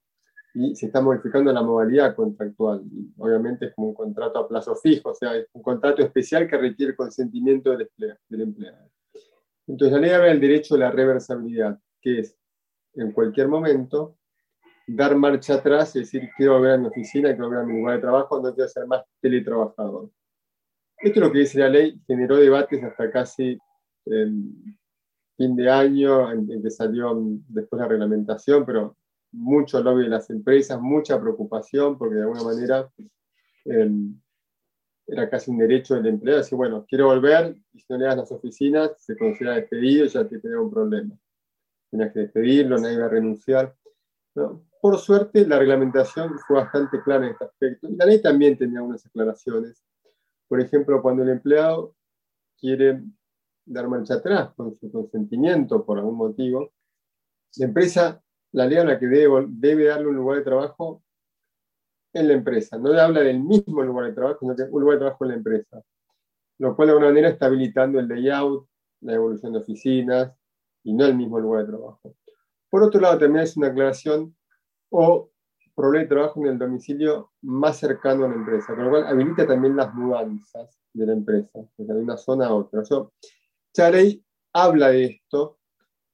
y 0.54 0.76
se 0.76 0.88
está 0.88 1.02
modificando 1.02 1.52
la 1.54 1.62
modalidad 1.62 2.16
contractual. 2.16 2.84
obviamente 3.18 3.68
es 3.68 3.76
como 3.76 3.90
un 3.90 3.94
contrato 3.94 4.40
a 4.40 4.48
plazo 4.48 4.76
fijo, 4.76 5.10
o 5.10 5.16
sea, 5.16 5.36
es 5.36 5.48
un 5.54 5.62
contrato 5.62 6.02
especial 6.02 6.48
que 6.48 6.58
requiere 6.58 6.92
el 6.92 6.98
consentimiento 6.98 7.76
del, 7.76 7.90
del 8.28 8.42
empleado. 8.42 8.90
Entonces, 9.68 9.94
la 9.94 10.00
ley 10.00 10.12
habla 10.12 10.28
del 10.30 10.40
derecho 10.40 10.76
a 10.76 10.80
la 10.80 10.92
reversibilidad, 10.92 11.80
que 12.02 12.20
es 12.20 12.36
en 12.96 13.12
cualquier 13.12 13.48
momento 13.48 14.18
dar 14.88 15.16
marcha 15.16 15.56
atrás, 15.56 15.96
es 15.96 16.12
decir, 16.12 16.30
quiero 16.36 16.54
volver 16.54 16.72
a 16.72 16.78
mi 16.78 16.88
oficina, 16.88 17.30
quiero 17.30 17.46
volver 17.46 17.64
a 17.64 17.66
mi 17.66 17.80
lugar 17.80 17.96
de 17.96 18.02
trabajo, 18.02 18.42
no 18.42 18.54
quiero 18.54 18.68
ser 18.68 18.88
más 18.88 19.04
teletrabajador. 19.22 20.10
esto 20.98 21.20
es 21.20 21.26
lo 21.26 21.32
que 21.32 21.40
dice 21.40 21.60
la 21.60 21.70
ley, 21.70 22.02
generó 22.08 22.38
debates 22.38 22.84
hasta 22.84 23.12
casi 23.12 23.58
fin 25.38 25.56
de 25.56 25.70
año, 25.70 26.32
en, 26.32 26.62
que 26.62 26.72
salió 26.72 27.16
después 27.48 27.80
la 27.80 27.88
reglamentación, 27.88 28.66
pero 28.66 28.98
mucho 29.32 29.82
lobby 29.82 30.04
de 30.04 30.10
las 30.10 30.30
empresas, 30.30 30.80
mucha 30.82 31.20
preocupación, 31.20 31.98
porque 31.98 32.16
de 32.16 32.22
alguna 32.22 32.44
manera 32.44 32.92
em, 33.66 34.20
era 35.08 35.30
casi 35.30 35.52
un 35.52 35.58
derecho 35.58 35.96
del 35.96 36.08
empleado, 36.08 36.40
decir, 36.40 36.56
bueno, 36.56 36.86
quiero 36.88 37.08
volver, 37.08 37.56
y 37.74 37.80
si 37.80 37.86
no 37.90 37.98
le 37.98 38.06
das 38.06 38.18
las 38.18 38.32
oficinas, 38.32 38.92
se 38.98 39.18
considera 39.18 39.56
despedido 39.56 40.06
y 40.06 40.10
ya 40.10 40.28
te 40.28 40.40
tenía 40.40 40.60
un 40.60 40.72
problema. 40.72 41.16
Tenías 41.90 42.14
que 42.14 42.20
despedirlo, 42.20 42.78
nadie 42.78 42.96
iba 42.96 43.06
a 43.06 43.10
renunciar. 43.10 43.76
Por 44.82 44.98
suerte, 45.00 45.46
la 45.48 45.58
reglamentación 45.58 46.38
fue 46.48 46.58
bastante 46.58 47.02
clara 47.02 47.26
en 47.26 47.32
este 47.32 47.46
aspecto. 47.46 47.88
Y 47.90 47.96
la 47.96 48.06
ley 48.06 48.22
también 48.22 48.58
tenía 48.58 48.80
algunas 48.80 49.06
aclaraciones. 49.06 49.84
Por 50.48 50.62
ejemplo, 50.62 51.02
cuando 51.02 51.24
el 51.24 51.30
empleado 51.30 51.96
quiere 52.60 53.02
dar 53.66 53.88
marcha 53.88 54.16
atrás 54.16 54.54
con 54.56 54.74
su 54.76 54.92
consentimiento 54.92 55.84
por 55.86 55.98
algún 55.98 56.16
motivo, 56.16 56.72
la 57.58 57.66
empresa, 57.66 58.22
la 58.52 58.66
ley 58.66 58.78
habla 58.78 59.00
que 59.00 59.08
debe, 59.08 59.46
debe 59.50 59.86
darle 59.86 60.08
un 60.08 60.16
lugar 60.16 60.40
de 60.40 60.44
trabajo 60.44 61.04
en 62.14 62.28
la 62.28 62.34
empresa. 62.34 62.78
No 62.78 62.92
le 62.92 63.02
habla 63.02 63.22
del 63.22 63.40
mismo 63.40 63.84
lugar 63.84 64.08
de 64.08 64.14
trabajo, 64.14 64.40
sino 64.42 64.56
que 64.56 64.64
un 64.64 64.82
lugar 64.82 64.98
de 64.98 65.06
trabajo 65.06 65.26
en 65.26 65.30
la 65.30 65.38
empresa. 65.38 65.84
Lo 66.58 66.76
cual 66.76 66.88
de 66.88 66.92
alguna 66.94 67.10
manera 67.10 67.30
está 67.30 67.46
habilitando 67.46 68.00
el 68.00 68.08
layout, 68.08 68.68
la 69.02 69.14
evolución 69.14 69.54
de 69.54 69.60
oficinas 69.60 70.34
y 70.84 70.94
no 70.94 71.06
el 71.06 71.16
mismo 71.16 71.40
lugar 71.40 71.66
de 71.66 71.72
trabajo. 71.72 72.16
Por 72.70 72.84
otro 72.84 73.00
lado, 73.00 73.18
también 73.18 73.44
es 73.44 73.56
una 73.56 73.68
aclaración 73.68 74.36
o 74.90 75.32
problema 75.76 76.04
de 76.04 76.10
trabajo 76.10 76.42
en 76.42 76.48
el 76.48 76.60
domicilio 76.60 77.32
más 77.42 77.78
cercano 77.78 78.26
a 78.26 78.28
la 78.28 78.36
empresa, 78.36 78.76
con 78.76 78.84
lo 78.84 78.90
cual 78.90 79.08
habilita 79.08 79.48
también 79.48 79.78
las 79.78 79.94
mudanzas 79.94 80.78
de 80.94 81.06
la 81.06 81.14
empresa, 81.14 81.60
de 81.78 81.94
una 81.94 82.18
zona 82.18 82.48
a 82.48 82.54
otra. 82.54 82.82
Eso, 82.82 83.14
ley 83.78 84.22
habla 84.52 84.90
de 84.90 85.06
esto 85.06 85.58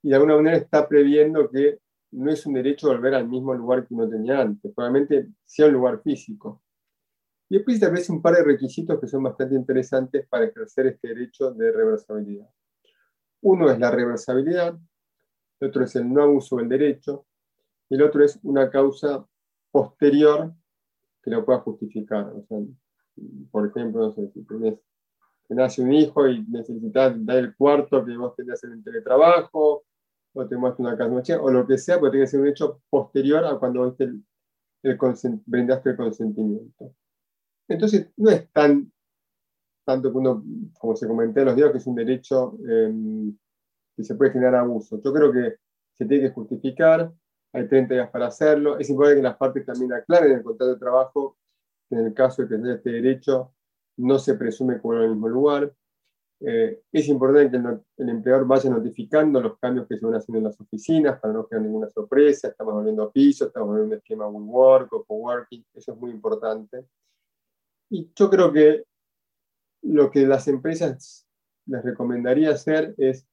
y 0.04 0.10
de 0.10 0.15
alguna 0.15 0.36
manera 0.36 0.58
está 0.58 0.88
previendo 0.88 1.50
que 1.50 1.80
no 2.16 2.32
es 2.32 2.46
un 2.46 2.54
derecho 2.54 2.88
volver 2.88 3.16
al 3.16 3.28
mismo 3.28 3.54
lugar 3.54 3.86
que 3.86 3.94
uno 3.94 4.08
tenía 4.10 4.42
antes, 4.42 4.74
probablemente 4.74 5.30
sea 5.46 5.68
un 5.68 5.74
lugar 5.74 6.02
físico. 6.02 6.64
Y 7.50 7.56
después 7.56 7.76
establece 7.76 8.12
un 8.12 8.22
par 8.22 8.36
de 8.36 8.44
requisitos 8.44 9.00
que 9.00 9.08
son 9.08 9.24
bastante 9.24 9.56
interesantes 9.56 10.28
para 10.28 10.46
ejercer 10.46 10.88
este 10.88 11.10
derecho 11.10 11.52
de 11.52 11.72
reversibilidad. 11.72 12.50
Uno 13.42 13.70
es 13.70 13.78
la 13.78 13.92
reversibilidad, 13.92 14.76
el 15.60 15.68
otro 15.68 15.84
es 15.84 15.96
el 15.96 16.12
no 16.12 16.24
abuso 16.24 16.58
del 16.58 16.70
derecho, 16.70 17.28
y 17.90 17.96
el 17.96 18.02
otro 18.02 18.24
es 18.24 18.40
una 18.44 18.70
causa 18.70 19.26
posterior 19.72 20.54
que 21.22 21.32
lo 21.32 21.46
pueda 21.46 21.60
justificar. 21.60 22.32
por 23.52 23.68
ejemplo, 23.68 24.02
no 24.02 24.12
sé, 24.12 24.30
si 24.32 24.44
tenés 24.44 24.80
nace 25.50 25.82
un 25.82 25.94
hijo 25.94 26.28
y 26.28 26.44
necesitas 26.48 27.14
dar 27.24 27.38
el 27.38 27.56
cuarto 27.56 28.04
que 28.04 28.18
vos 28.18 28.36
tenías 28.36 28.64
en 28.64 28.74
el 28.74 28.84
teletrabajo, 28.84 29.85
o 30.36 30.48
te 30.48 30.58
muestras 30.58 30.80
una 30.80 30.98
casa 30.98 31.42
o 31.42 31.50
lo 31.50 31.65
que 31.65 31.77
sea, 31.77 32.00
porque 32.00 32.12
tiene 32.12 32.25
que 32.25 32.32
ser 32.32 32.42
un 32.42 32.48
hecho 32.48 32.82
posterior 32.89 33.44
a 33.46 33.58
cuando 33.58 33.86
vos 33.86 34.00
el, 34.00 34.22
brindaste 35.46 35.92
el 35.92 35.98
consentimiento. 35.98 36.94
Entonces, 37.68 38.12
no 38.18 38.30
es 38.30 38.51
tan, 38.51 38.92
tanto 39.86 40.12
que 40.12 40.18
uno, 40.18 40.44
como 40.77 40.96
se 40.96 41.08
comenté 41.08 41.39
en 41.39 41.46
los 41.48 41.56
días, 41.56 41.72
que 41.72 41.77
es 41.77 41.88
un 41.88 41.96
derecho 41.96 42.58
em, 42.68 43.36
que 43.96 44.04
se 44.04 44.15
puede 44.15 44.32
generar 44.32 44.56
abuso. 44.56 45.01
Yo 45.01 45.13
creo 45.13 45.32
que 45.32 45.56
se 45.98 46.06
tiene 46.06 46.27
que 46.27 46.34
justificar, 46.34 47.12
hay 47.54 47.68
30 47.68 47.94
días 47.94 48.10
para 48.10 48.27
hacerlo, 48.27 48.77
es 48.77 48.89
importante 48.89 49.22
que 49.22 49.24
las 49.24 49.38
partes 49.38 49.65
también 49.65 49.94
aclaren 49.94 50.32
en 50.32 50.38
el 50.39 50.44
contrato 50.44 50.74
de 50.74 50.80
trabajo 50.80 51.38
que 51.89 51.96
en 51.96 52.08
el 52.08 52.13
caso 52.13 52.42
de 52.42 52.50
tener 52.50 52.75
este 52.75 52.92
derecho 52.92 53.54
no 53.98 54.20
se 54.20 54.36
presume 54.36 54.82
como 54.82 54.96
en 54.96 55.04
el 55.04 55.10
mismo 55.12 55.30
lugar. 55.30 55.74
Eh, 56.42 56.82
es 56.92 57.08
importante 57.08 57.50
que 57.50 58.04
el, 58.04 58.10
empleador 58.10 58.46
vaya 58.46 58.70
notificando 58.70 59.42
los 59.42 59.58
cambios 59.58 59.88
que 59.88 59.98
se 59.98 60.06
van 60.06 60.15
haciendo 60.15 60.39
en 60.39 60.44
las 60.46 60.60
oficinas 60.60 61.20
para 61.20 61.34
no 61.34 61.48
crear 61.48 61.63
ninguna 61.63 61.89
sorpresa. 61.89 62.50
Estamos 62.50 62.74
volviendo 62.74 63.04
a 63.04 63.12
piso, 63.12 63.48
estamos 63.48 63.70
volviendo 63.70 63.96
un 63.96 64.00
esquema 64.00 64.27
WeWork 64.27 64.92
o 64.94 65.04
coworking, 65.06 65.65
eso 65.74 65.94
es 65.94 65.98
muy 65.98 66.12
importante. 66.12 66.86
Y 67.89 68.12
yo 68.15 68.30
creo 68.30 68.51
que 68.51 68.84
lo 69.84 70.12
que 70.12 70.25
las 70.25 70.48
empresas 70.48 71.25
les 71.68 71.84
recomendaría 71.84 72.51
hacer 72.51 72.94
es, 72.98 73.27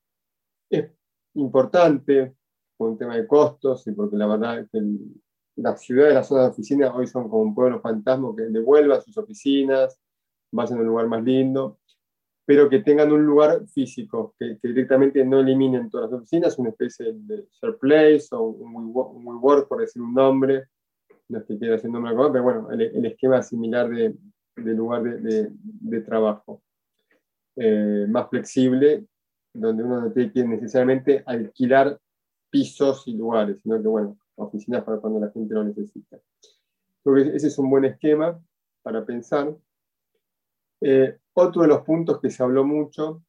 es 0.70 0.90
importante 1.34 2.34
por 2.76 2.90
un 2.90 2.98
tema 2.98 3.16
de 3.16 3.26
costos 3.26 3.86
y 3.86 3.92
porque 3.92 4.16
la 4.16 4.26
verdad 4.26 4.66
que 4.70 4.80
las 5.56 5.80
ciudades, 5.80 6.14
las 6.14 6.28
zonas 6.28 6.46
de 6.46 6.50
oficina 6.50 6.94
hoy 6.94 7.06
son 7.06 7.28
como 7.28 7.42
un 7.42 7.54
pueblo 7.54 7.80
fantasma 7.80 8.34
que 8.36 8.44
devuelva 8.44 9.00
sus 9.00 9.16
oficinas, 9.18 9.98
vayan 10.52 10.78
a 10.78 10.80
un 10.82 10.86
lugar 10.88 11.08
más 11.08 11.22
lindo, 11.22 11.78
pero 12.52 12.68
que 12.68 12.80
tengan 12.80 13.10
un 13.10 13.24
lugar 13.24 13.66
físico, 13.68 14.34
que, 14.38 14.58
directamente 14.62 15.24
no 15.24 15.40
eliminen 15.40 15.88
todas 15.88 16.10
las 16.10 16.20
oficinas, 16.20 16.58
una 16.58 16.68
especie 16.68 17.14
de 17.14 17.46
share 17.50 17.78
place 17.78 18.26
o 18.32 18.42
un 18.42 18.92
WeWork, 18.92 19.68
por 19.68 19.80
decir 19.80 20.02
un 20.02 20.12
nombre, 20.12 20.64
no 21.30 21.38
es 21.38 21.46
que 21.46 21.56
quiera 21.56 21.76
decir 21.76 21.88
nombre, 21.88 22.12
pero 22.30 22.44
bueno, 22.44 22.70
el, 22.70 23.06
esquema 23.06 23.42
similar 23.42 23.88
de, 23.88 24.14
lugar 24.56 25.02
de, 25.02 26.00
trabajo. 26.02 26.62
Eh, 27.56 28.04
más 28.10 28.28
flexible, 28.28 29.06
donde 29.54 29.82
uno 29.82 30.02
no 30.02 30.12
tiene 30.12 30.30
que 30.30 30.44
necesariamente 30.44 31.22
alquilar 31.24 31.98
pisos 32.50 33.08
y 33.08 33.14
lugares, 33.14 33.60
sino 33.62 33.80
que, 33.80 33.88
bueno, 33.88 34.18
oficinas 34.34 34.84
para 34.84 34.98
cuando 34.98 35.20
la 35.20 35.30
gente 35.30 35.54
lo 35.54 35.64
necesita. 35.64 36.18
Creo 37.02 37.16
que 37.16 37.34
ese 37.34 37.46
es 37.46 37.58
un 37.58 37.70
buen 37.70 37.86
esquema 37.86 38.38
para 38.82 39.06
pensar. 39.06 39.56
Eh, 40.84 41.18
otro 41.34 41.62
de 41.62 41.68
los 41.68 41.82
puntos 41.82 42.20
que 42.20 42.30
se 42.30 42.42
habló 42.42 42.64
mucho 42.64 43.22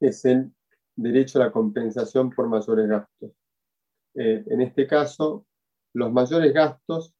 es 0.00 0.24
el 0.24 0.52
derecho 0.96 1.40
a 1.40 1.46
la 1.46 1.52
compensación 1.52 2.30
por 2.30 2.48
mayores 2.48 2.88
gastos. 2.88 3.30
Eh, 4.14 4.44
en 4.46 4.60
este 4.60 4.86
caso, 4.86 5.46
los 5.94 6.12
mayores 6.12 6.52
gastos 6.52 7.14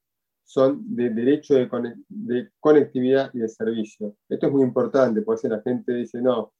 son 0.45 0.83
de 0.95 1.11
derecho 1.11 1.54
de, 1.54 2.50
conectividad 2.61 3.31
y 3.33 3.38
de 3.38 3.49
servicio. 3.49 4.16
Esto 4.28 4.47
es 4.47 4.52
muy 4.52 4.62
importante, 4.62 5.23
porque 5.23 5.49
la 5.49 5.62
gente 5.62 5.95
dice, 5.95 6.21
no, 6.21 6.52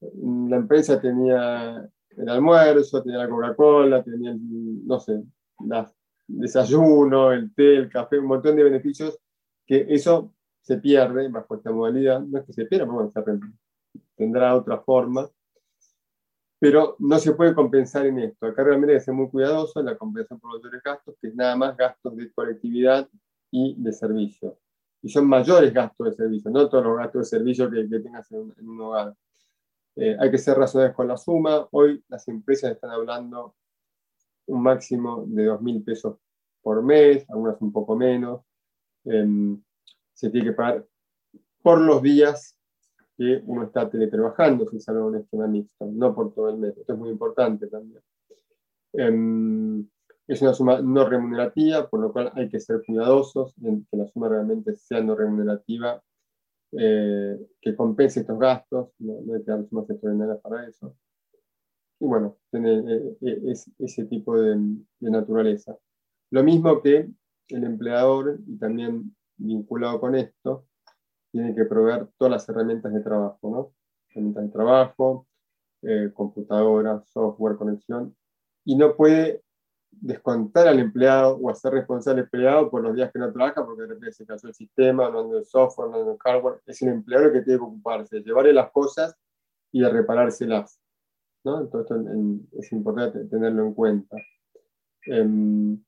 la 0.00 0.56
empresa 0.56 1.00
tenía 1.00 1.88
el 2.10 2.28
almuerzo, 2.28 3.02
tenía 3.02 3.18
la 3.18 3.28
Coca-Cola, 3.28 4.02
tenía, 4.02 4.36
no 4.38 5.00
sé, 5.00 5.14
el 5.14 5.86
desayuno, 6.28 7.32
el 7.32 7.52
té, 7.54 7.76
el 7.76 7.88
café, 7.88 8.18
un 8.18 8.26
montón 8.26 8.56
de 8.56 8.64
beneficios 8.64 9.18
que 9.66 9.86
eso 9.88 10.34
se 10.62 10.78
pierde 10.78 11.28
bajo 11.28 11.56
esta 11.56 11.70
modalidad. 11.70 12.20
No 12.20 12.38
es 12.38 12.46
que 12.46 12.52
se 12.52 12.64
pierda, 12.64 12.86
bueno, 12.86 13.12
tendrá 14.16 14.54
otra 14.54 14.80
forma. 14.80 15.28
Pero 16.58 16.94
no 17.00 17.18
se 17.18 17.32
puede 17.32 17.54
compensar 17.54 18.06
en 18.06 18.20
esto. 18.20 18.46
Acá 18.46 18.62
realmente 18.62 18.92
hay 18.92 18.98
que 19.00 19.04
ser 19.04 19.14
muy 19.14 19.28
cuidadoso 19.28 19.80
en 19.80 19.86
la 19.86 19.98
compensación 19.98 20.38
por 20.38 20.54
mayores 20.56 20.80
gastos, 20.82 21.16
que 21.20 21.28
es 21.28 21.34
nada 21.34 21.56
más 21.56 21.76
gastos 21.76 22.16
de 22.16 22.32
colectividad 22.32 23.08
y 23.50 23.74
de 23.76 23.92
servicio. 23.92 24.58
Y 25.02 25.08
son 25.08 25.26
mayores 25.26 25.74
gastos 25.74 26.10
de 26.10 26.14
servicio, 26.14 26.50
no 26.52 26.68
todos 26.68 26.84
los 26.84 26.96
gastos 26.96 27.22
de 27.22 27.36
servicio 27.38 27.68
que, 27.68 27.84
tengas 27.98 28.30
en, 28.30 28.52
un 28.68 28.80
hogar. 28.80 29.16
Eh, 29.96 30.16
hay 30.18 30.30
que 30.30 30.38
ser 30.38 30.56
razonables 30.56 30.94
con 30.94 31.08
la 31.08 31.16
suma. 31.16 31.66
Hoy 31.72 32.02
las 32.08 32.28
empresas 32.28 32.70
están 32.70 32.90
hablando 32.90 33.56
un 34.46 34.62
máximo 34.62 35.24
de 35.26 35.50
2.000 35.50 35.84
pesos 35.84 36.16
por 36.62 36.80
mes, 36.82 37.28
algunas 37.28 37.60
un 37.60 37.72
poco 37.72 37.96
menos. 37.96 38.42
Em, 39.04 39.60
se 40.14 40.30
tiene 40.30 40.48
que 40.48 40.52
pagar 40.52 40.86
por 41.62 41.80
los 41.80 42.02
días 42.02 42.58
que 43.16 43.42
uno 43.46 43.64
está 43.64 43.88
teletrabajando, 43.88 44.66
si 44.66 44.80
sale 44.80 45.00
un 45.00 45.16
esquema 45.16 45.46
mixto, 45.46 45.86
no 45.86 46.14
por 46.14 46.34
todo 46.34 46.50
el 46.50 46.58
mes. 46.58 46.76
Esto 46.76 46.94
es 46.94 46.98
muy 46.98 47.10
importante 47.10 47.66
también. 47.68 48.02
Em, 48.94 49.86
es 50.26 50.42
una 50.42 50.54
suma 50.54 50.80
no 50.80 51.08
remunerativa, 51.08 51.88
por 51.88 52.00
lo 52.00 52.12
cual 52.12 52.32
hay 52.34 52.48
que 52.48 52.60
ser 52.60 52.82
cuidadosos 52.84 53.54
en 53.62 53.86
que 53.90 53.96
la 53.96 54.06
suma 54.08 54.28
realmente 54.28 54.74
sea 54.76 55.00
no 55.02 55.14
remunerativa, 55.14 56.02
eh, 56.72 57.38
que 57.60 57.76
compense 57.76 58.20
estos 58.20 58.38
gastos, 58.38 58.90
no, 58.98 59.34
hay 59.34 59.42
que 59.44 59.50
dar 59.50 59.66
sumas 59.68 59.88
extraordinarias 59.90 60.40
para 60.40 60.66
eso. 60.66 60.96
Y 62.00 62.06
bueno, 62.06 62.38
tiene 62.50 62.78
eh, 62.78 63.16
eh, 63.20 63.54
ese 63.78 64.04
tipo 64.06 64.38
de 64.38 64.56
naturaleza. 65.00 65.76
Lo 66.30 66.42
mismo 66.42 66.80
que 66.80 67.08
el 67.48 67.64
empleador 67.64 68.40
y 68.46 68.56
también 68.56 69.14
vinculado 69.36 70.00
con 70.00 70.14
esto, 70.14 70.66
tiene 71.30 71.54
que 71.54 71.64
proveer 71.64 72.08
todas 72.18 72.32
las 72.32 72.48
herramientas 72.48 72.92
de 72.92 73.00
trabajo, 73.00 73.38
¿no? 73.50 73.72
Herramientas 74.10 74.44
de 74.44 74.50
trabajo, 74.50 75.26
eh, 75.82 76.10
computadora, 76.14 77.02
software, 77.06 77.56
conexión, 77.56 78.14
y 78.64 78.76
no 78.76 78.94
puede 78.94 79.42
descontar 79.90 80.68
al 80.68 80.78
empleado 80.78 81.36
o 81.36 81.50
hacer 81.50 81.72
responsable 81.72 82.20
al 82.20 82.24
empleado 82.24 82.70
por 82.70 82.82
los 82.82 82.94
días 82.94 83.10
que 83.12 83.18
no 83.18 83.32
trabaja 83.32 83.64
porque 83.64 83.82
de 83.82 83.88
repente 83.88 84.12
se 84.12 84.26
cansó 84.26 84.48
el 84.48 84.54
sistema, 84.54 85.10
no 85.10 85.20
anda 85.20 85.38
el 85.38 85.44
software, 85.44 85.90
no 85.90 85.98
anda 85.98 86.12
el 86.12 86.18
hardware. 86.18 86.60
Es 86.66 86.80
el 86.82 86.88
empleado 86.88 87.26
el 87.26 87.32
que 87.32 87.42
tiene 87.42 87.58
que 87.58 87.64
ocuparse 87.64 88.16
de 88.16 88.22
llevarle 88.22 88.52
las 88.52 88.70
cosas 88.70 89.14
y 89.70 89.80
de 89.80 89.90
reparárselas. 89.90 90.80
¿no? 91.44 91.60
Entonces 91.60 91.96
es 92.52 92.72
importante 92.72 93.24
tenerlo 93.26 93.66
en 93.66 93.74
cuenta. 93.74 94.16
Em, 95.04 95.82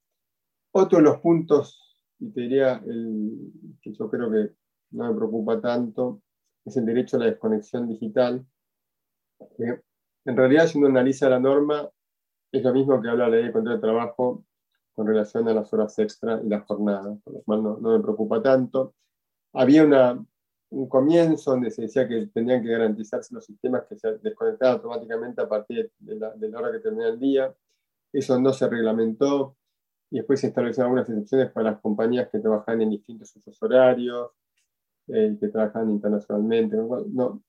otro 0.73 0.99
de 0.99 1.05
los 1.05 1.19
puntos 1.21 1.94
y 2.25 2.31
te 2.31 2.41
diría 2.41 2.83
el, 2.87 3.53
que 3.83 3.93
yo 3.93 4.09
creo 4.09 4.31
que 4.31 4.51
no 4.93 5.09
me 5.11 5.17
preocupa 5.17 5.61
tanto, 5.61 6.23
es 6.65 6.77
el 6.77 6.87
derecho 6.87 7.17
a 7.17 7.21
la 7.21 7.27
desconexión 7.27 7.89
digital. 7.89 8.47
en 9.59 10.37
realidad, 10.37 10.67
si 10.67 10.79
uno 10.79 10.87
analiza 10.87 11.29
la 11.29 11.39
norma, 11.39 11.89
es 12.51 12.63
lo 12.63 12.73
mismo 12.73 13.01
que 13.03 13.09
habla 13.09 13.29
la 13.29 13.37
ley 13.37 13.47
de 13.47 13.53
control 13.53 13.77
de 13.77 13.81
trabajo 13.81 14.45
con 14.95 15.07
relación 15.07 15.49
a 15.49 15.55
las 15.55 15.73
horas 15.73 15.99
extra 15.99 16.41
y 16.43 16.49
las 16.49 16.65
jornadas, 16.67 17.19
por 17.25 17.35
lo 17.35 17.43
cual 17.43 17.63
no, 17.63 17.77
no 17.79 17.99
me 17.99 18.03
preocupa 18.03 18.41
tanto. 18.41 18.95
Había 19.53 19.85
una, 19.85 20.25
un 20.71 20.89
comienzo 20.89 21.51
donde 21.51 21.71
se 21.71 21.83
decía 21.83 22.09
que 22.09 22.29
tenían 22.29 22.63
que 22.63 22.71
garantizarse 22.71 23.35
los 23.35 23.45
sistemas 23.45 23.85
que 23.89 23.97
se 23.97 24.19
desconectaban 24.19 24.77
automáticamente 24.77 25.43
a 25.43 25.49
partir 25.49 25.91
de 25.99 26.15
la, 26.15 26.31
de 26.31 26.49
la 26.49 26.59
hora 26.59 26.73
que 26.73 26.79
termina 26.79 27.09
el 27.09 27.19
día. 27.19 27.55
Eso 28.13 28.41
no 28.41 28.53
se 28.53 28.69
reglamentó 28.69 29.57
y 30.15 30.19
después 30.19 30.39
se 30.39 30.47
establecieron 30.47 30.93
algunas 30.93 31.11
excepciones 31.11 31.51
para 31.51 31.73
las 31.73 31.81
compañías 31.81 32.29
que 32.29 32.39
trabajan 32.39 32.81
en 32.81 32.91
distintos 32.91 33.35
usos 33.35 33.61
horarios, 33.61 34.31
eh, 35.09 35.37
que 35.41 35.49
trabajan 35.49 35.91
internacionalmente. 35.91 36.77
No, 36.77 37.43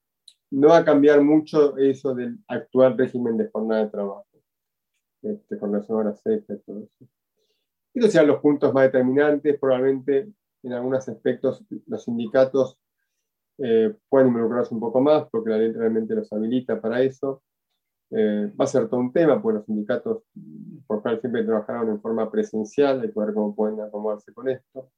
no, 0.50 0.68
va 0.68 0.78
a 0.78 0.84
cambiar 0.84 1.22
mucho 1.22 1.78
eso 1.78 2.16
del 2.16 2.40
actual 2.48 2.98
régimen 2.98 3.38
de 3.38 3.52
jornada 3.52 3.86
de 3.86 3.92
trabajo, 3.92 4.26
este, 5.22 5.60
con 5.60 5.74
relación 5.74 5.96
a 5.96 6.02
horas 6.02 6.26
extra 6.26 6.56
y 6.56 6.60
todo 6.62 6.80
eso. 6.80 7.06
Estos 7.94 8.12
sean 8.12 8.26
los 8.26 8.42
puntos 8.42 8.74
más 8.74 8.86
determinantes. 8.86 9.60
Probablemente 9.60 10.28
en 10.64 10.74
algunos 10.74 11.08
aspectos 11.08 11.64
los 11.86 12.04
sindicatos 12.04 12.80
eh, 13.60 13.94
pueden 14.10 14.30
involucrarse 14.30 14.74
un 14.74 14.80
poco 14.80 15.02
más 15.02 15.28
porque 15.30 15.52
la 15.52 15.60
ley 15.60 15.72
realmente 15.72 16.16
los 16.16 16.34
habilita 16.34 16.82
para 16.82 17.04
eso. 17.04 17.44
Eh, 18.12 18.52
va 18.60 18.66
a 18.66 18.68
ser 18.68 18.88
todo 18.88 19.00
un 19.00 19.12
tema, 19.12 19.42
porque 19.42 19.58
los 19.58 19.66
sindicatos 19.66 20.24
por 20.86 21.00
ejemplo, 21.00 21.22
siempre 21.22 21.44
trabajaron 21.44 21.90
en 21.90 22.02
forma 22.02 22.30
presencial, 22.32 23.02
hay 23.02 23.12
que 23.12 23.20
ver 23.20 23.34
cómo 23.34 23.56
pueden 23.56 23.82
acomodarse 23.82 24.34
con 24.34 24.50
esto. 24.50 24.92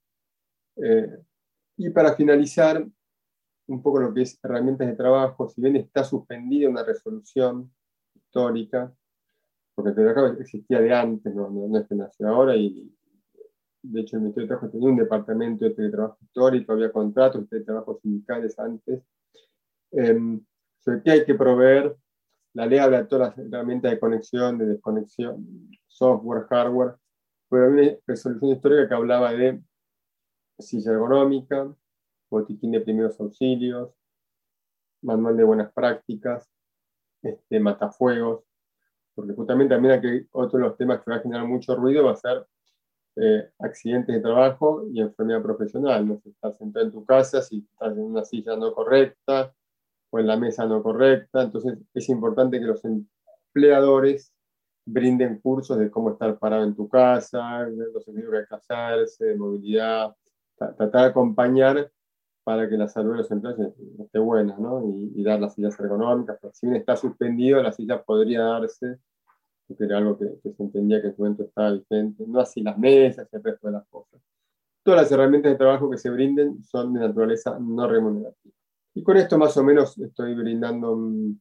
Eh, 0.77 1.23
y 1.77 1.89
para 1.89 2.13
finalizar, 2.13 2.85
un 3.67 3.81
poco 3.81 3.99
lo 3.99 4.13
que 4.13 4.21
es 4.21 4.39
herramientas 4.43 4.87
de 4.87 4.95
trabajo, 4.95 5.47
si 5.47 5.61
bien 5.61 5.75
está 5.75 6.03
suspendida 6.03 6.69
una 6.69 6.83
resolución 6.83 7.71
histórica, 8.13 8.93
porque 9.75 9.89
el 9.89 9.95
teletrabajo 9.95 10.41
existía 10.41 10.81
de 10.81 10.93
antes, 10.93 11.33
no, 11.33 11.49
no, 11.49 11.77
es 11.77 11.87
que 11.87 11.95
nació 11.95 12.27
ahora, 12.29 12.55
y 12.55 12.91
de 13.83 14.01
hecho 14.01 14.17
el 14.17 14.23
Ministerio 14.23 14.47
de 14.47 14.55
Trabajo 14.55 14.71
tenía 14.71 14.89
un 14.89 14.97
departamento 14.97 15.65
de 15.65 15.71
teletrabajo 15.71 16.17
histórico, 16.21 16.73
había 16.73 16.91
contratos 16.91 17.41
de 17.41 17.47
teletrabajo 17.47 17.99
sindicales 18.01 18.57
antes, 18.57 19.03
eh, 19.91 20.39
sobre 20.79 21.03
qué 21.03 21.11
hay 21.11 21.25
que 21.25 21.35
proveer 21.35 21.95
la 22.57 22.65
ley 22.65 22.79
habla 22.79 23.03
de 23.03 23.05
todas 23.05 23.37
las 23.37 23.47
herramientas 23.47 23.91
de 23.91 23.99
conexión, 23.99 24.57
de 24.57 24.65
desconexión, 24.65 25.69
software, 25.85 26.47
hardware, 26.49 26.95
pero 27.47 27.65
había 27.65 27.91
una 27.91 27.97
resolución 28.07 28.51
histórica 28.51 28.87
que 28.87 28.95
hablaba 28.95 29.31
de 29.31 29.61
silla 30.57 30.93
ergonómica, 30.93 31.71
botiquín 32.31 32.71
de 32.71 32.81
primeros 32.81 33.19
auxilios, 33.19 33.93
manual 35.03 35.37
de 35.37 35.43
buenas 35.43 35.71
prácticas, 35.71 36.49
este, 37.21 37.59
matafuegos, 37.59 38.43
porque 39.13 39.33
justamente 39.33 39.75
también 39.75 39.93
aquí 39.93 40.27
otro 40.31 40.57
de 40.57 40.65
los 40.65 40.77
temas 40.77 41.03
que 41.03 41.11
va 41.11 41.17
a 41.17 41.21
generar 41.21 41.45
mucho 41.45 41.75
ruido 41.75 42.05
va 42.05 42.13
a 42.13 42.15
ser 42.15 42.47
eh, 43.17 43.51
accidentes 43.59 44.15
de 44.15 44.21
trabajo 44.21 44.83
y 44.91 44.99
enfermedad 44.99 45.43
profesional. 45.43 46.07
No 46.07 46.17
si 46.17 46.29
estás 46.29 46.57
sentado 46.57 46.87
en 46.87 46.91
tu 46.91 47.05
casa, 47.05 47.39
si 47.43 47.59
estás 47.71 47.95
en 47.95 48.03
una 48.03 48.25
silla 48.25 48.55
no 48.55 48.73
correcta, 48.73 49.53
en 50.19 50.27
la 50.27 50.37
mesa 50.37 50.65
no 50.65 50.81
correcta. 50.83 51.43
Entonces 51.43 51.77
es 51.93 52.09
importante 52.09 52.59
que 52.59 52.65
los 52.65 52.83
empleadores 52.85 54.33
brinden 54.85 55.39
cursos 55.39 55.77
de 55.77 55.91
cómo 55.91 56.11
estar 56.11 56.37
parado 56.39 56.63
en 56.63 56.75
tu 56.75 56.87
casa, 56.87 57.63
los 57.67 58.07
equilibrios 58.07 58.43
de 58.43 58.47
casarse, 58.47 59.25
de 59.25 59.35
movilidad, 59.35 60.15
tratar 60.57 60.89
de 60.89 61.07
acompañar 61.07 61.91
para 62.43 62.69
que 62.69 62.77
la 62.77 62.87
salud 62.87 63.11
de 63.11 63.17
los 63.17 63.31
empleados 63.31 63.73
esté 63.99 64.19
buena, 64.19 64.55
¿no? 64.57 64.81
Y, 65.13 65.21
dar 65.21 65.41
las 65.41 65.53
sillas 65.53 65.77
ergonómicas. 65.77 66.39
Si 66.53 66.65
bien 66.65 66.77
está 66.77 66.95
suspendido, 66.95 67.61
la 67.61 67.73
silla 67.73 68.01
podría 68.01 68.41
darse, 68.41 68.99
que 69.67 69.83
era 69.83 69.97
algo 69.97 70.17
que, 70.17 70.39
se 70.41 70.63
entendía 70.63 71.01
que 71.01 71.07
en 71.07 71.15
su 71.15 71.21
momento 71.21 71.43
estaba 71.43 71.71
vigente, 71.71 72.23
no 72.25 72.39
así 72.39 72.61
las 72.61 72.77
mesas 72.77 73.27
y 73.29 73.35
el 73.35 73.43
resto 73.43 73.67
de 73.67 73.73
las 73.73 73.87
cosas. 73.89 74.21
Todas 74.81 75.01
las 75.01 75.11
herramientas 75.11 75.51
de 75.51 75.57
trabajo 75.57 75.89
que 75.89 75.97
se 75.97 76.09
brinden 76.09 76.63
son 76.63 76.93
de 76.93 77.01
naturaleza 77.01 77.59
no 77.59 77.85
remunerativa. 77.85 78.55
Y 78.97 79.03
con 79.03 79.15
esto 79.15 79.37
más 79.37 79.55
o 79.57 79.63
menos 79.63 79.95
estoy 79.99 80.33
brindando 80.33 80.93
un, 80.93 81.39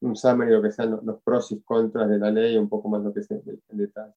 un 0.00 0.16
summary 0.16 0.50
de 0.50 0.56
lo 0.56 0.62
que 0.62 0.72
sean 0.72 0.98
los, 1.04 1.22
pros 1.22 1.52
y 1.52 1.62
contras 1.62 2.10
de 2.10 2.18
la 2.18 2.28
ley, 2.28 2.56
un 2.56 2.68
poco 2.68 2.88
más 2.88 3.02
lo 3.02 3.14
que 3.14 3.22
sea 3.22 3.36
el, 3.36 3.60
detalle. 3.68 4.14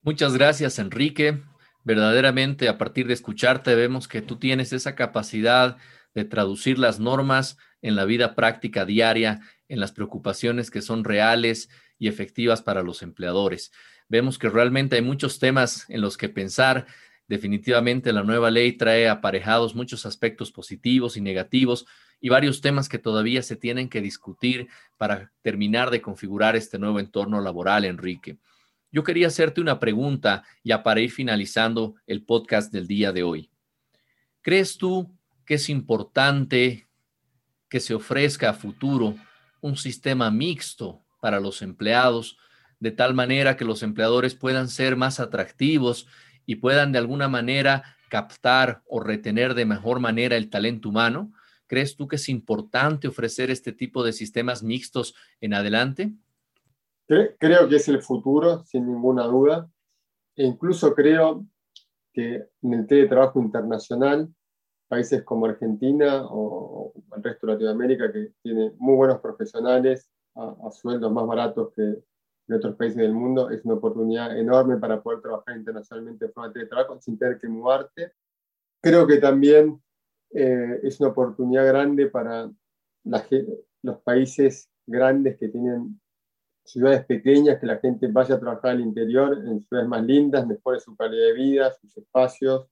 Muchas 0.00 0.32
gracias, 0.32 0.78
Enrique. 0.78 1.42
Verdaderamente, 1.84 2.70
a 2.70 2.78
partir 2.78 3.06
de 3.08 3.12
escucharte, 3.12 3.74
vemos 3.74 4.08
que 4.08 4.22
tú 4.22 4.38
tienes 4.38 4.72
esa 4.72 4.94
capacidad 4.94 5.76
de 6.14 6.24
traducir 6.24 6.78
las 6.78 6.98
normas 6.98 7.58
en 7.82 7.94
la 7.94 8.06
vida 8.06 8.34
práctica 8.34 8.86
diaria, 8.86 9.40
en 9.68 9.78
las 9.78 9.92
preocupaciones 9.92 10.70
que 10.70 10.80
son 10.80 11.04
reales 11.04 11.68
y 11.98 12.08
efectivas 12.08 12.62
para 12.62 12.82
los 12.82 13.02
empleadores. 13.02 13.70
Vemos 14.08 14.38
que 14.38 14.48
realmente 14.48 14.96
hay 14.96 15.02
muchos 15.02 15.38
temas 15.38 15.84
en 15.90 16.00
los 16.00 16.16
que 16.16 16.30
pensar 16.30 16.86
Definitivamente 17.32 18.12
la 18.12 18.22
nueva 18.22 18.50
ley 18.50 18.72
trae 18.72 19.08
aparejados 19.08 19.74
muchos 19.74 20.04
aspectos 20.04 20.52
positivos 20.52 21.16
y 21.16 21.22
negativos 21.22 21.86
y 22.20 22.28
varios 22.28 22.60
temas 22.60 22.90
que 22.90 22.98
todavía 22.98 23.40
se 23.40 23.56
tienen 23.56 23.88
que 23.88 24.02
discutir 24.02 24.68
para 24.98 25.32
terminar 25.40 25.88
de 25.88 26.02
configurar 26.02 26.56
este 26.56 26.78
nuevo 26.78 27.00
entorno 27.00 27.40
laboral, 27.40 27.86
Enrique. 27.86 28.36
Yo 28.90 29.02
quería 29.02 29.28
hacerte 29.28 29.62
una 29.62 29.80
pregunta 29.80 30.44
ya 30.62 30.82
para 30.82 31.00
ir 31.00 31.10
finalizando 31.10 31.94
el 32.06 32.22
podcast 32.22 32.70
del 32.70 32.86
día 32.86 33.12
de 33.12 33.22
hoy. 33.22 33.48
¿Crees 34.42 34.76
tú 34.76 35.10
que 35.46 35.54
es 35.54 35.70
importante 35.70 36.86
que 37.70 37.80
se 37.80 37.94
ofrezca 37.94 38.50
a 38.50 38.52
futuro 38.52 39.16
un 39.62 39.78
sistema 39.78 40.30
mixto 40.30 41.00
para 41.18 41.40
los 41.40 41.62
empleados, 41.62 42.36
de 42.78 42.90
tal 42.90 43.14
manera 43.14 43.56
que 43.56 43.64
los 43.64 43.82
empleadores 43.82 44.34
puedan 44.34 44.68
ser 44.68 44.96
más 44.96 45.18
atractivos 45.18 46.06
y 46.46 46.56
puedan 46.56 46.92
de 46.92 46.98
alguna 46.98 47.28
manera 47.28 47.96
captar 48.08 48.82
o 48.86 49.00
retener 49.00 49.54
de 49.54 49.64
mejor 49.64 50.00
manera 50.00 50.36
el 50.36 50.50
talento 50.50 50.88
humano? 50.88 51.32
¿Crees 51.66 51.96
tú 51.96 52.06
que 52.06 52.16
es 52.16 52.28
importante 52.28 53.08
ofrecer 53.08 53.50
este 53.50 53.72
tipo 53.72 54.04
de 54.04 54.12
sistemas 54.12 54.62
mixtos 54.62 55.14
en 55.40 55.54
adelante? 55.54 56.12
Creo 57.06 57.68
que 57.68 57.76
es 57.76 57.88
el 57.88 58.02
futuro, 58.02 58.64
sin 58.64 58.86
ninguna 58.86 59.24
duda. 59.24 59.70
E 60.36 60.44
incluso 60.44 60.94
creo 60.94 61.46
que 62.12 62.44
en 62.62 62.74
el 62.74 62.86
teletrabajo 62.86 63.40
internacional, 63.40 64.28
países 64.88 65.22
como 65.22 65.46
Argentina 65.46 66.22
o, 66.24 66.92
el 67.16 67.22
resto 67.22 67.46
de 67.46 67.54
Latinoamérica, 67.54 68.12
que 68.12 68.32
tiene 68.42 68.72
muy 68.78 68.96
buenos 68.96 69.20
profesionales 69.20 70.10
a 70.34 70.70
sueldos 70.70 71.12
más 71.12 71.26
baratos 71.26 71.72
que, 71.74 72.02
en 72.52 72.58
otros 72.58 72.76
países 72.76 72.98
del 72.98 73.14
mundo, 73.14 73.50
es 73.50 73.64
una 73.64 73.74
oportunidad 73.74 74.38
enorme 74.38 74.76
para 74.76 75.02
poder 75.02 75.22
trabajar 75.22 75.56
internacionalmente 75.56 76.26
de 76.26 76.32
forma 76.32 76.52
de 76.52 76.66
trabajo 76.66 77.00
sin 77.00 77.18
tener 77.18 77.38
que 77.38 77.48
mudarte. 77.48 78.12
Creo 78.82 79.06
que 79.06 79.16
también 79.18 79.82
eh, 80.30 80.80
es 80.82 81.00
una 81.00 81.10
oportunidad 81.10 81.66
grande 81.66 82.08
para 82.08 82.50
los 83.82 83.98
países 84.02 84.68
grandes 84.86 85.38
que 85.38 85.48
tienen 85.48 85.98
ciudades 86.64 87.04
pequeñas, 87.06 87.58
que 87.58 87.66
la 87.66 87.78
gente 87.78 88.06
vaya 88.08 88.34
a 88.34 88.40
trabajar 88.40 88.72
al 88.72 88.80
interior, 88.80 89.32
en 89.46 89.62
ciudades 89.62 89.88
más 89.88 90.04
lindas, 90.04 90.46
mejore 90.46 90.78
su 90.78 90.94
calidad 90.94 91.28
de 91.28 91.32
vida, 91.32 91.72
sus 91.72 91.96
espacios. 91.96 92.68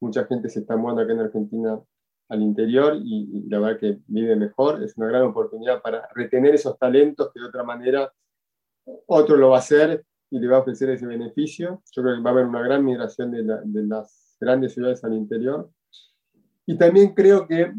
Mucha 0.00 0.26
gente 0.26 0.48
se 0.50 0.60
está 0.60 0.76
mudando 0.76 1.02
acá 1.02 1.12
en 1.12 1.20
Argentina 1.20 1.80
al 2.28 2.42
interior 2.42 2.96
y, 2.96 3.30
y 3.32 3.48
la 3.48 3.60
verdad 3.60 3.80
que 3.80 3.98
vive 4.06 4.36
mejor. 4.36 4.82
Es 4.82 4.96
una 4.96 5.08
gran 5.08 5.22
oportunidad 5.22 5.80
para 5.80 6.06
retener 6.14 6.54
esos 6.54 6.78
talentos 6.78 7.32
que 7.32 7.40
de 7.40 7.46
otra 7.46 7.64
manera 7.64 8.12
otro 9.06 9.36
lo 9.36 9.50
va 9.50 9.56
a 9.56 9.60
hacer 9.60 10.04
y 10.30 10.38
le 10.38 10.48
va 10.48 10.58
a 10.58 10.60
ofrecer 10.60 10.90
ese 10.90 11.06
beneficio. 11.06 11.82
Yo 11.92 12.02
creo 12.02 12.16
que 12.16 12.22
va 12.22 12.30
a 12.30 12.32
haber 12.32 12.46
una 12.46 12.62
gran 12.62 12.84
migración 12.84 13.30
de, 13.30 13.42
las 13.84 14.36
grandes 14.40 14.74
ciudades 14.74 15.04
al 15.04 15.14
interior. 15.14 15.70
Y 16.66 16.76
también 16.76 17.14
creo 17.14 17.46
que 17.46 17.72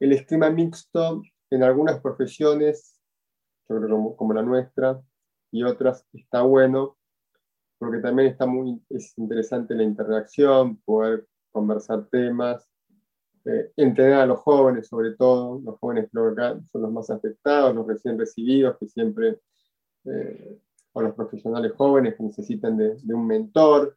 el 0.00 0.12
esquema 0.12 0.50
mixto 0.50 1.22
en 1.50 1.62
algunas 1.62 2.00
profesiones, 2.00 3.00
yo 3.68 3.80
creo 3.80 4.16
como, 4.16 4.32
la 4.32 4.42
nuestra 4.42 5.00
y 5.50 5.62
otras, 5.62 6.06
está 6.12 6.42
bueno, 6.42 6.96
porque 7.78 7.98
también 7.98 8.28
está 8.28 8.46
muy 8.46 8.82
es 8.90 9.16
interesante 9.18 9.74
la 9.74 9.82
interacción, 9.82 10.76
poder 10.84 11.26
conversar 11.50 12.06
temas, 12.10 12.68
eh, 13.44 13.72
a 14.14 14.26
los 14.26 14.40
jóvenes 14.40 14.88
sobre 14.88 15.14
todo, 15.14 15.60
los 15.64 15.78
jóvenes 15.78 16.10
son 16.12 16.82
los 16.82 16.92
más 16.92 17.08
afectados, 17.08 17.74
los 17.74 17.86
recién 17.86 18.18
recibidos, 18.18 18.76
que 18.78 18.88
siempre 18.88 19.40
eh, 20.10 20.58
o 20.92 21.02
los 21.02 21.14
profesionales 21.14 21.72
jóvenes 21.76 22.16
que 22.16 22.22
necesitan 22.22 22.76
de, 22.76 22.96
un 23.14 23.26
mentor. 23.26 23.96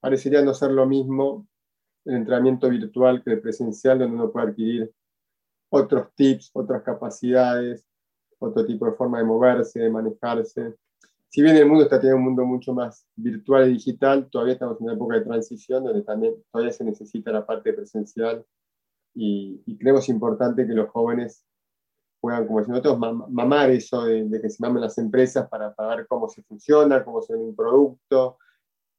Parecería 0.00 0.42
no 0.42 0.54
ser 0.54 0.70
lo 0.70 0.86
mismo 0.86 1.46
el 2.04 2.16
entrenamiento 2.16 2.68
virtual 2.68 3.22
que 3.22 3.32
el 3.32 3.40
presencial, 3.40 3.98
donde 3.98 4.14
uno 4.14 4.30
puede 4.30 4.48
adquirir 4.48 4.92
otros 5.70 6.08
tips, 6.14 6.50
otras 6.52 6.82
capacidades, 6.82 7.84
otro 8.38 8.64
tipo 8.64 8.86
de 8.86 8.92
forma 8.92 9.18
de 9.18 9.24
moverse, 9.24 9.80
de 9.80 9.90
manejarse. 9.90 10.76
Si 11.28 11.42
bien 11.42 11.56
el 11.56 11.66
mundo 11.66 11.84
está 11.84 11.98
teniendo 11.98 12.18
un 12.18 12.24
mundo 12.24 12.44
mucho 12.44 12.72
más 12.72 13.06
virtual 13.16 13.68
y 13.68 13.72
digital, 13.72 14.28
todavía 14.30 14.54
estamos 14.54 14.78
en 14.78 14.84
una 14.84 14.94
época 14.94 15.16
de 15.16 15.24
transición 15.24 15.82
donde 15.82 16.02
también 16.02 16.34
todavía 16.52 16.72
se 16.72 16.84
necesita 16.84 17.32
la 17.32 17.44
parte 17.44 17.72
presencial 17.72 18.44
y, 19.14 19.76
creemos 19.78 20.08
importante 20.08 20.66
que 20.66 20.74
los 20.74 20.90
jóvenes 20.90 21.44
puedan, 22.24 22.46
como 22.46 22.60
decimos 22.60 22.82
nosotros, 22.82 23.28
mamar 23.28 23.68
eso 23.68 24.06
de, 24.06 24.40
que 24.40 24.48
se 24.48 24.56
mamen 24.62 24.80
las 24.80 24.96
empresas 24.96 25.46
para, 25.46 25.74
para, 25.74 25.94
ver 25.94 26.06
cómo 26.08 26.26
se 26.26 26.42
funciona, 26.42 27.04
cómo 27.04 27.20
se 27.20 27.34
ve 27.34 27.38
un 27.38 27.54
producto, 27.54 28.38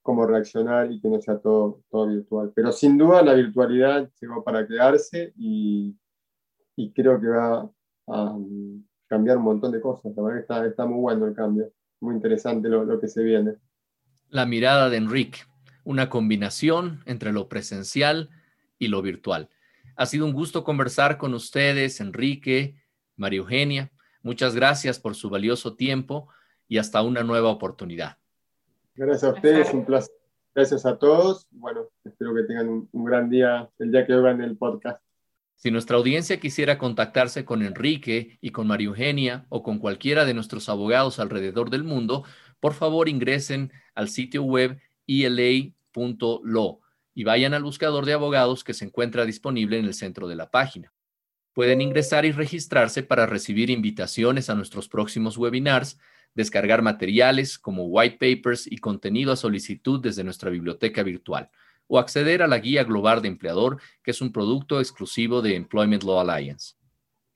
cómo 0.03 0.27
reaccionar 0.27 0.91
y 0.91 1.01
que 1.01 1.09
no 1.09 1.19
sea 1.19 1.39
todo, 1.39 1.81
todo 1.89 2.05
virtual. 2.05 2.51
Pero 2.53 2.71
sin 2.71 2.99
duda 2.99 3.23
la 3.23 3.33
virtualidad 3.33 4.07
llegó 4.21 4.43
para 4.43 4.67
quedarse 4.67 5.33
y, 5.37 5.97
y 6.75 6.91
creo 6.91 7.19
que 7.19 7.25
va 7.25 7.67
a 8.09 8.37
cambiar 9.07 9.37
un 9.37 9.43
montón 9.43 9.71
de 9.71 9.81
cosas. 9.81 10.15
La 10.15 10.21
verdad 10.21 10.37
que 10.37 10.41
está, 10.41 10.65
está 10.67 10.85
muy 10.85 10.99
bueno 10.99 11.25
el 11.25 11.33
cambio, 11.33 11.71
muy 12.01 12.13
interesante 12.13 12.69
lo, 12.69 12.85
lo 12.85 12.99
que 12.99 13.07
se 13.07 13.23
viene. 13.23 13.55
La 14.29 14.45
mirada 14.45 14.87
de 14.91 14.97
Enrique, 14.97 15.39
una 15.83 16.11
combinación 16.11 17.01
entre 17.07 17.33
lo 17.33 17.49
presencial 17.49 18.29
y 18.77 18.89
lo 18.89 19.01
virtual. 19.01 19.49
Ha 19.95 20.05
sido 20.05 20.27
un 20.27 20.33
gusto 20.33 20.63
conversar 20.63 21.17
con 21.17 21.33
ustedes, 21.33 21.99
Enrique, 22.01 22.84
María 23.15 23.39
Eugenia. 23.39 23.91
Muchas 24.21 24.55
gracias 24.55 24.99
por 24.99 25.15
su 25.15 25.29
valioso 25.29 25.75
tiempo 25.75 26.29
y 26.67 26.77
hasta 26.77 27.01
una 27.01 27.23
nueva 27.23 27.49
oportunidad. 27.49 28.17
Gracias 28.95 29.23
a 29.23 29.33
ustedes, 29.33 29.73
un 29.73 29.85
placer. 29.85 30.13
Gracias 30.55 30.85
a 30.85 30.97
todos. 30.97 31.47
Bueno, 31.51 31.89
espero 32.05 32.33
que 32.33 32.43
tengan 32.43 32.87
un, 32.89 33.05
gran 33.05 33.29
día 33.29 33.69
el 33.77 33.91
día 33.91 34.05
que 34.05 34.13
oigan 34.13 34.41
el 34.41 34.57
podcast. 34.57 35.03
Si 35.55 35.69
nuestra 35.69 35.97
audiencia 35.97 36.39
quisiera 36.39 36.77
contactarse 36.77 37.43
con 37.43 37.61
Enrique 37.61 38.37
y 38.41 38.51
con 38.51 38.67
María 38.67 38.87
Eugenia 38.87 39.45
o 39.49 39.63
con 39.63 39.79
cualquiera 39.79 40.23
de 40.23 40.33
nuestros 40.33 40.69
abogados 40.69 41.19
alrededor 41.19 41.69
del 41.69 41.83
mundo, 41.83 42.23
por 42.61 42.73
favor 42.73 43.09
ingresen 43.09 43.71
al 43.95 44.07
sitio 44.07 44.43
web 44.43 44.79
ela.lo 45.07 46.79
y 47.13 47.23
vayan 47.23 47.53
al 47.53 47.63
buscador 47.63 48.05
de 48.05 48.13
abogados 48.13 48.63
que 48.63 48.73
se 48.73 48.85
encuentra 48.85 49.25
disponible 49.25 49.77
en 49.77 49.85
el 49.85 49.93
centro 49.93 50.27
de 50.27 50.35
la 50.35 50.49
página. 50.49 50.93
Pueden 51.55 51.79
ingresar 51.79 52.25
y 52.25 52.33
registrarse 52.33 53.01
para 53.01 53.25
recibir 53.25 53.69
invitaciones 53.69 54.49
a 54.49 54.55
nuestros 54.55 54.89
próximos 54.89 55.37
webinars, 55.37 55.97
descargar 56.33 56.81
materiales 56.81 57.57
como 57.57 57.85
white 57.85 58.17
papers 58.19 58.67
y 58.69 58.79
contenido 58.79 59.31
a 59.31 59.37
solicitud 59.37 60.01
desde 60.01 60.25
nuestra 60.25 60.49
biblioteca 60.49 61.01
virtual 61.01 61.49
o 61.87 61.97
acceder 61.97 62.41
a 62.41 62.47
la 62.47 62.57
guía 62.57 62.83
global 62.83 63.21
de 63.21 63.29
empleador, 63.29 63.79
que 64.03 64.11
es 64.11 64.19
un 64.19 64.33
producto 64.33 64.81
exclusivo 64.81 65.41
de 65.41 65.55
Employment 65.55 66.03
Law 66.03 66.19
Alliance. 66.19 66.73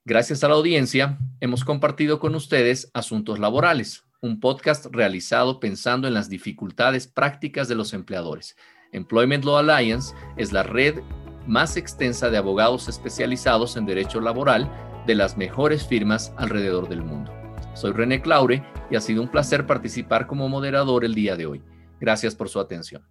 Gracias 0.04 0.44
a 0.44 0.48
la 0.48 0.54
audiencia, 0.54 1.18
hemos 1.40 1.64
compartido 1.64 2.18
con 2.18 2.34
ustedes 2.34 2.90
Asuntos 2.92 3.38
Laborales, 3.38 4.04
un 4.20 4.38
podcast 4.38 4.84
realizado 4.90 5.60
pensando 5.60 6.06
en 6.08 6.12
las 6.12 6.28
dificultades 6.28 7.06
prácticas 7.06 7.68
de 7.68 7.74
los 7.74 7.94
empleadores. 7.94 8.54
Employment 8.92 9.46
Law 9.46 9.56
Alliance 9.56 10.14
es 10.36 10.52
la 10.52 10.62
red 10.62 11.00
más 11.46 11.76
extensa 11.76 12.30
de 12.30 12.38
abogados 12.38 12.88
especializados 12.88 13.76
en 13.76 13.86
derecho 13.86 14.20
laboral 14.20 14.70
de 15.06 15.14
las 15.14 15.36
mejores 15.36 15.86
firmas 15.86 16.32
alrededor 16.36 16.88
del 16.88 17.02
mundo. 17.02 17.32
Soy 17.74 17.92
René 17.92 18.20
Claure 18.20 18.62
y 18.90 18.96
ha 18.96 19.00
sido 19.00 19.22
un 19.22 19.28
placer 19.28 19.66
participar 19.66 20.26
como 20.26 20.48
moderador 20.48 21.04
el 21.04 21.14
día 21.14 21.36
de 21.36 21.46
hoy. 21.46 21.62
Gracias 22.00 22.34
por 22.34 22.48
su 22.48 22.60
atención. 22.60 23.02